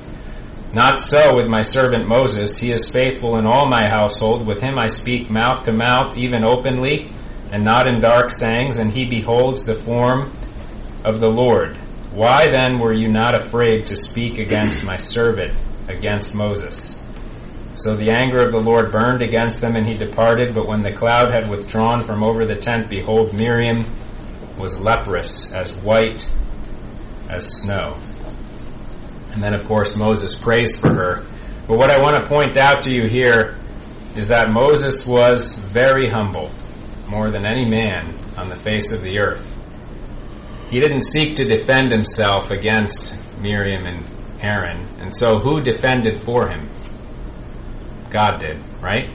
Not 0.73 1.01
so 1.01 1.35
with 1.35 1.47
my 1.47 1.61
servant 1.61 2.07
Moses. 2.07 2.57
He 2.57 2.71
is 2.71 2.91
faithful 2.91 3.37
in 3.37 3.45
all 3.45 3.67
my 3.67 3.89
household. 3.89 4.47
With 4.47 4.61
him 4.61 4.79
I 4.79 4.87
speak 4.87 5.29
mouth 5.29 5.65
to 5.65 5.73
mouth, 5.73 6.17
even 6.17 6.45
openly, 6.45 7.11
and 7.51 7.65
not 7.65 7.87
in 7.87 7.99
dark 7.99 8.31
sayings, 8.31 8.77
and 8.77 8.89
he 8.89 9.03
beholds 9.05 9.65
the 9.65 9.75
form 9.75 10.31
of 11.03 11.19
the 11.19 11.29
Lord. 11.29 11.75
Why 12.13 12.49
then 12.49 12.79
were 12.79 12.93
you 12.93 13.09
not 13.09 13.35
afraid 13.35 13.87
to 13.87 13.97
speak 13.97 14.37
against 14.37 14.85
my 14.85 14.95
servant, 14.95 15.53
against 15.89 16.35
Moses? 16.35 16.97
So 17.75 17.95
the 17.95 18.11
anger 18.11 18.45
of 18.45 18.51
the 18.51 18.59
Lord 18.59 18.91
burned 18.91 19.23
against 19.23 19.59
them, 19.59 19.75
and 19.75 19.85
he 19.85 19.95
departed. 19.95 20.55
But 20.55 20.67
when 20.67 20.83
the 20.83 20.93
cloud 20.93 21.33
had 21.33 21.49
withdrawn 21.49 22.03
from 22.03 22.23
over 22.23 22.45
the 22.45 22.55
tent, 22.55 22.89
behold, 22.89 23.33
Miriam 23.33 23.85
was 24.57 24.79
leprous, 24.79 25.51
as 25.51 25.77
white 25.77 26.29
as 27.29 27.61
snow. 27.61 27.97
And 29.33 29.41
then, 29.41 29.53
of 29.53 29.65
course, 29.65 29.95
Moses 29.95 30.39
prays 30.39 30.79
for 30.79 30.89
her. 30.89 31.17
But 31.67 31.77
what 31.77 31.89
I 31.89 32.01
want 32.01 32.23
to 32.23 32.29
point 32.29 32.57
out 32.57 32.83
to 32.83 32.93
you 32.93 33.07
here 33.07 33.57
is 34.15 34.27
that 34.27 34.51
Moses 34.51 35.07
was 35.07 35.59
very 35.59 36.07
humble, 36.07 36.51
more 37.07 37.31
than 37.31 37.45
any 37.45 37.65
man 37.65 38.13
on 38.37 38.49
the 38.49 38.55
face 38.55 38.93
of 38.93 39.01
the 39.01 39.19
earth. 39.19 39.47
He 40.69 40.79
didn't 40.79 41.03
seek 41.03 41.37
to 41.37 41.45
defend 41.45 41.91
himself 41.91 42.51
against 42.51 43.39
Miriam 43.41 43.85
and 43.85 44.05
Aaron. 44.41 44.87
And 44.99 45.15
so 45.15 45.39
who 45.39 45.61
defended 45.61 46.19
for 46.19 46.47
him? 46.49 46.69
God 48.09 48.39
did, 48.39 48.61
right? 48.81 49.09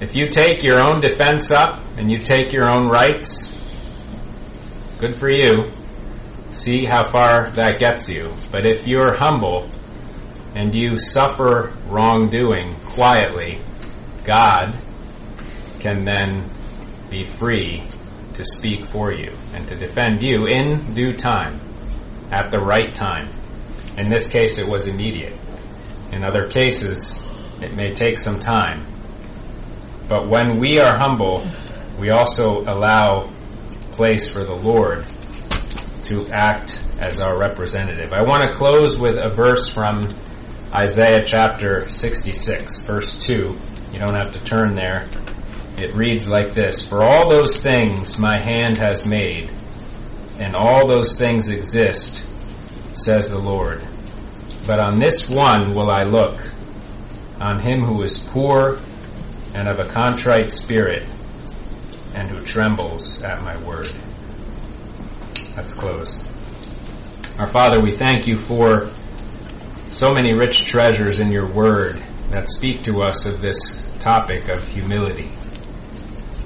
If 0.00 0.16
you 0.16 0.26
take 0.26 0.62
your 0.62 0.80
own 0.82 1.00
defense 1.00 1.50
up 1.50 1.82
and 1.98 2.10
you 2.10 2.18
take 2.18 2.52
your 2.52 2.70
own 2.70 2.88
rights, 2.88 3.52
good 4.98 5.16
for 5.16 5.30
you. 5.30 5.70
See 6.52 6.84
how 6.84 7.04
far 7.04 7.48
that 7.50 7.78
gets 7.78 8.08
you. 8.08 8.32
But 8.50 8.66
if 8.66 8.88
you're 8.88 9.14
humble 9.14 9.68
and 10.54 10.74
you 10.74 10.96
suffer 10.96 11.72
wrongdoing 11.86 12.74
quietly, 12.86 13.60
God 14.24 14.76
can 15.78 16.04
then 16.04 16.50
be 17.08 17.24
free 17.24 17.84
to 18.34 18.44
speak 18.44 18.84
for 18.84 19.12
you 19.12 19.32
and 19.54 19.66
to 19.68 19.76
defend 19.76 20.22
you 20.22 20.46
in 20.46 20.94
due 20.94 21.16
time, 21.16 21.60
at 22.32 22.50
the 22.50 22.58
right 22.58 22.94
time. 22.94 23.28
In 23.96 24.08
this 24.08 24.30
case, 24.30 24.58
it 24.58 24.68
was 24.68 24.88
immediate. 24.88 25.36
In 26.12 26.24
other 26.24 26.48
cases, 26.48 27.28
it 27.60 27.74
may 27.74 27.94
take 27.94 28.18
some 28.18 28.40
time. 28.40 28.86
But 30.08 30.26
when 30.26 30.58
we 30.58 30.80
are 30.80 30.96
humble, 30.96 31.46
we 31.98 32.10
also 32.10 32.62
allow 32.62 33.30
place 33.92 34.32
for 34.32 34.40
the 34.40 34.54
Lord 34.54 35.04
to 36.10 36.26
act 36.32 36.84
as 36.98 37.20
our 37.20 37.38
representative. 37.38 38.12
I 38.12 38.22
want 38.22 38.42
to 38.42 38.52
close 38.52 38.98
with 38.98 39.16
a 39.16 39.28
verse 39.28 39.72
from 39.72 40.12
Isaiah 40.74 41.22
chapter 41.24 41.88
66, 41.88 42.84
verse 42.84 43.16
2. 43.24 43.56
You 43.92 43.98
don't 44.00 44.16
have 44.16 44.32
to 44.32 44.44
turn 44.44 44.74
there. 44.74 45.08
It 45.78 45.94
reads 45.94 46.28
like 46.28 46.52
this 46.52 46.84
For 46.84 47.04
all 47.04 47.30
those 47.30 47.62
things 47.62 48.18
my 48.18 48.36
hand 48.38 48.76
has 48.78 49.06
made, 49.06 49.50
and 50.40 50.56
all 50.56 50.88
those 50.88 51.16
things 51.16 51.52
exist, 51.52 52.28
says 52.92 53.30
the 53.30 53.38
Lord. 53.38 53.80
But 54.66 54.80
on 54.80 54.98
this 54.98 55.30
one 55.30 55.74
will 55.74 55.92
I 55.92 56.02
look, 56.02 56.40
on 57.40 57.60
him 57.60 57.84
who 57.84 58.02
is 58.02 58.18
poor 58.18 58.78
and 59.54 59.68
of 59.68 59.78
a 59.78 59.84
contrite 59.84 60.50
spirit, 60.50 61.04
and 62.16 62.28
who 62.28 62.44
trembles 62.44 63.22
at 63.22 63.44
my 63.44 63.56
word. 63.58 63.92
Let's 65.56 65.74
close. 65.74 66.28
Our 67.38 67.48
Father, 67.48 67.80
we 67.80 67.90
thank 67.90 68.28
you 68.28 68.36
for 68.36 68.88
so 69.88 70.14
many 70.14 70.32
rich 70.32 70.66
treasures 70.66 71.18
in 71.18 71.32
your 71.32 71.46
word 71.46 72.00
that 72.30 72.48
speak 72.48 72.84
to 72.84 73.02
us 73.02 73.26
of 73.26 73.40
this 73.40 73.92
topic 73.98 74.48
of 74.48 74.66
humility. 74.68 75.28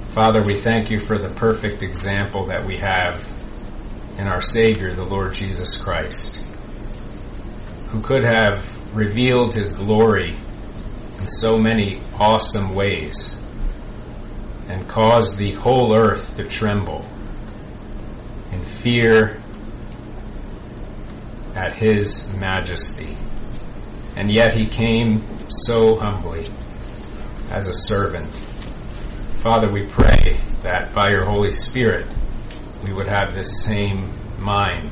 Father, 0.09 0.41
we 0.41 0.55
thank 0.55 0.89
you 0.89 0.99
for 0.99 1.19
the 1.19 1.29
perfect 1.29 1.83
example 1.83 2.47
that 2.47 2.65
we 2.65 2.77
have 2.79 3.23
in 4.17 4.27
our 4.27 4.41
Savior, 4.41 4.95
the 4.95 5.05
Lord 5.05 5.33
Jesus 5.33 5.79
Christ, 5.79 6.43
who 7.89 8.01
could 8.01 8.23
have 8.23 8.65
revealed 8.95 9.53
his 9.53 9.75
glory 9.75 10.35
in 11.19 11.25
so 11.27 11.59
many 11.59 12.01
awesome 12.17 12.73
ways 12.73 13.45
and 14.67 14.87
caused 14.87 15.37
the 15.37 15.51
whole 15.51 15.95
earth 15.95 16.37
to 16.37 16.47
tremble 16.47 17.05
in 18.55 18.65
fear 18.65 19.41
at 21.55 21.73
his 21.73 22.35
majesty. 22.39 23.15
And 24.15 24.31
yet 24.31 24.55
he 24.55 24.65
came 24.65 25.23
so 25.49 25.95
humbly 25.95 26.45
as 27.51 27.67
a 27.67 27.73
servant 27.73 28.33
Father, 29.45 29.71
we 29.71 29.85
pray 29.85 30.39
that 30.63 30.91
by 30.95 31.11
your 31.11 31.23
Holy 31.23 31.53
Spirit, 31.53 32.07
we 32.83 32.91
would 32.91 33.05
have 33.05 33.35
this 33.35 33.63
same 33.63 34.11
mind. 34.39 34.89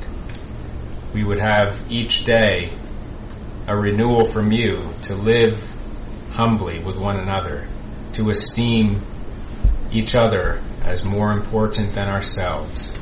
We 1.12 1.24
would 1.24 1.40
have 1.40 1.92
each 1.92 2.26
day 2.26 2.72
a 3.68 3.76
renewal 3.76 4.26
from 4.26 4.52
you 4.52 4.94
to 5.02 5.16
live 5.16 5.60
humbly 6.34 6.78
with 6.78 7.00
one 7.00 7.18
another, 7.18 7.68
to 8.14 8.30
esteem 8.30 9.02
each 9.92 10.14
other 10.14 10.62
as 10.84 11.04
more 11.04 11.32
important 11.32 11.96
than 11.96 12.08
ourselves, 12.08 13.02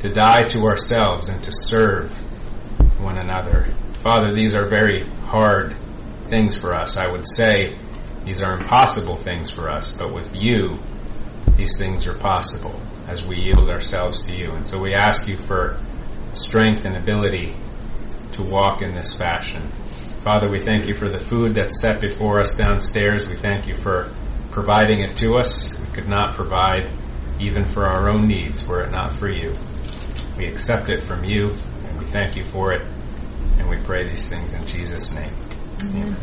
to 0.00 0.12
die 0.12 0.44
to 0.48 0.64
ourselves 0.64 1.28
and 1.28 1.42
to 1.44 1.52
serve 1.52 2.10
one 3.00 3.18
another. 3.18 3.64
Father, 3.98 4.32
these 4.32 4.54
are 4.54 4.64
very 4.64 5.04
hard 5.26 5.74
things 6.26 6.60
for 6.60 6.74
us. 6.74 6.96
I 6.96 7.10
would 7.10 7.26
say 7.26 7.76
these 8.24 8.42
are 8.42 8.58
impossible 8.58 9.16
things 9.16 9.50
for 9.50 9.70
us, 9.70 9.96
but 9.96 10.12
with 10.12 10.34
you, 10.34 10.78
these 11.56 11.78
things 11.78 12.06
are 12.06 12.14
possible 12.14 12.80
as 13.08 13.26
we 13.26 13.36
yield 13.36 13.70
ourselves 13.70 14.26
to 14.26 14.36
you. 14.36 14.52
And 14.52 14.66
so 14.66 14.80
we 14.80 14.94
ask 14.94 15.26
you 15.26 15.36
for 15.36 15.78
strength 16.34 16.84
and 16.84 16.96
ability 16.96 17.54
to 18.32 18.42
walk 18.42 18.82
in 18.82 18.94
this 18.94 19.16
fashion. 19.16 19.62
Father, 20.22 20.48
we 20.50 20.60
thank 20.60 20.86
you 20.86 20.94
for 20.94 21.08
the 21.08 21.18
food 21.18 21.54
that's 21.54 21.80
set 21.80 22.00
before 22.00 22.40
us 22.40 22.54
downstairs. 22.54 23.28
We 23.28 23.36
thank 23.36 23.66
you 23.66 23.74
for 23.74 24.12
providing 24.50 25.00
it 25.00 25.16
to 25.18 25.36
us. 25.36 25.80
We 25.80 25.86
could 25.94 26.08
not 26.08 26.34
provide 26.34 26.90
even 27.40 27.64
for 27.64 27.86
our 27.86 28.10
own 28.10 28.26
needs 28.26 28.66
were 28.66 28.82
it 28.82 28.90
not 28.90 29.12
for 29.12 29.28
you. 29.28 29.54
We 30.38 30.46
accept 30.46 30.88
it 30.88 31.02
from 31.02 31.24
you 31.24 31.54
and 31.84 31.98
we 31.98 32.04
thank 32.04 32.36
you 32.36 32.44
for 32.44 32.72
it. 32.72 32.82
And 33.58 33.68
we 33.68 33.76
pray 33.78 34.08
these 34.08 34.28
things 34.30 34.54
in 34.54 34.64
Jesus' 34.66 35.14
name. 35.16 35.32
Amen. 35.82 36.16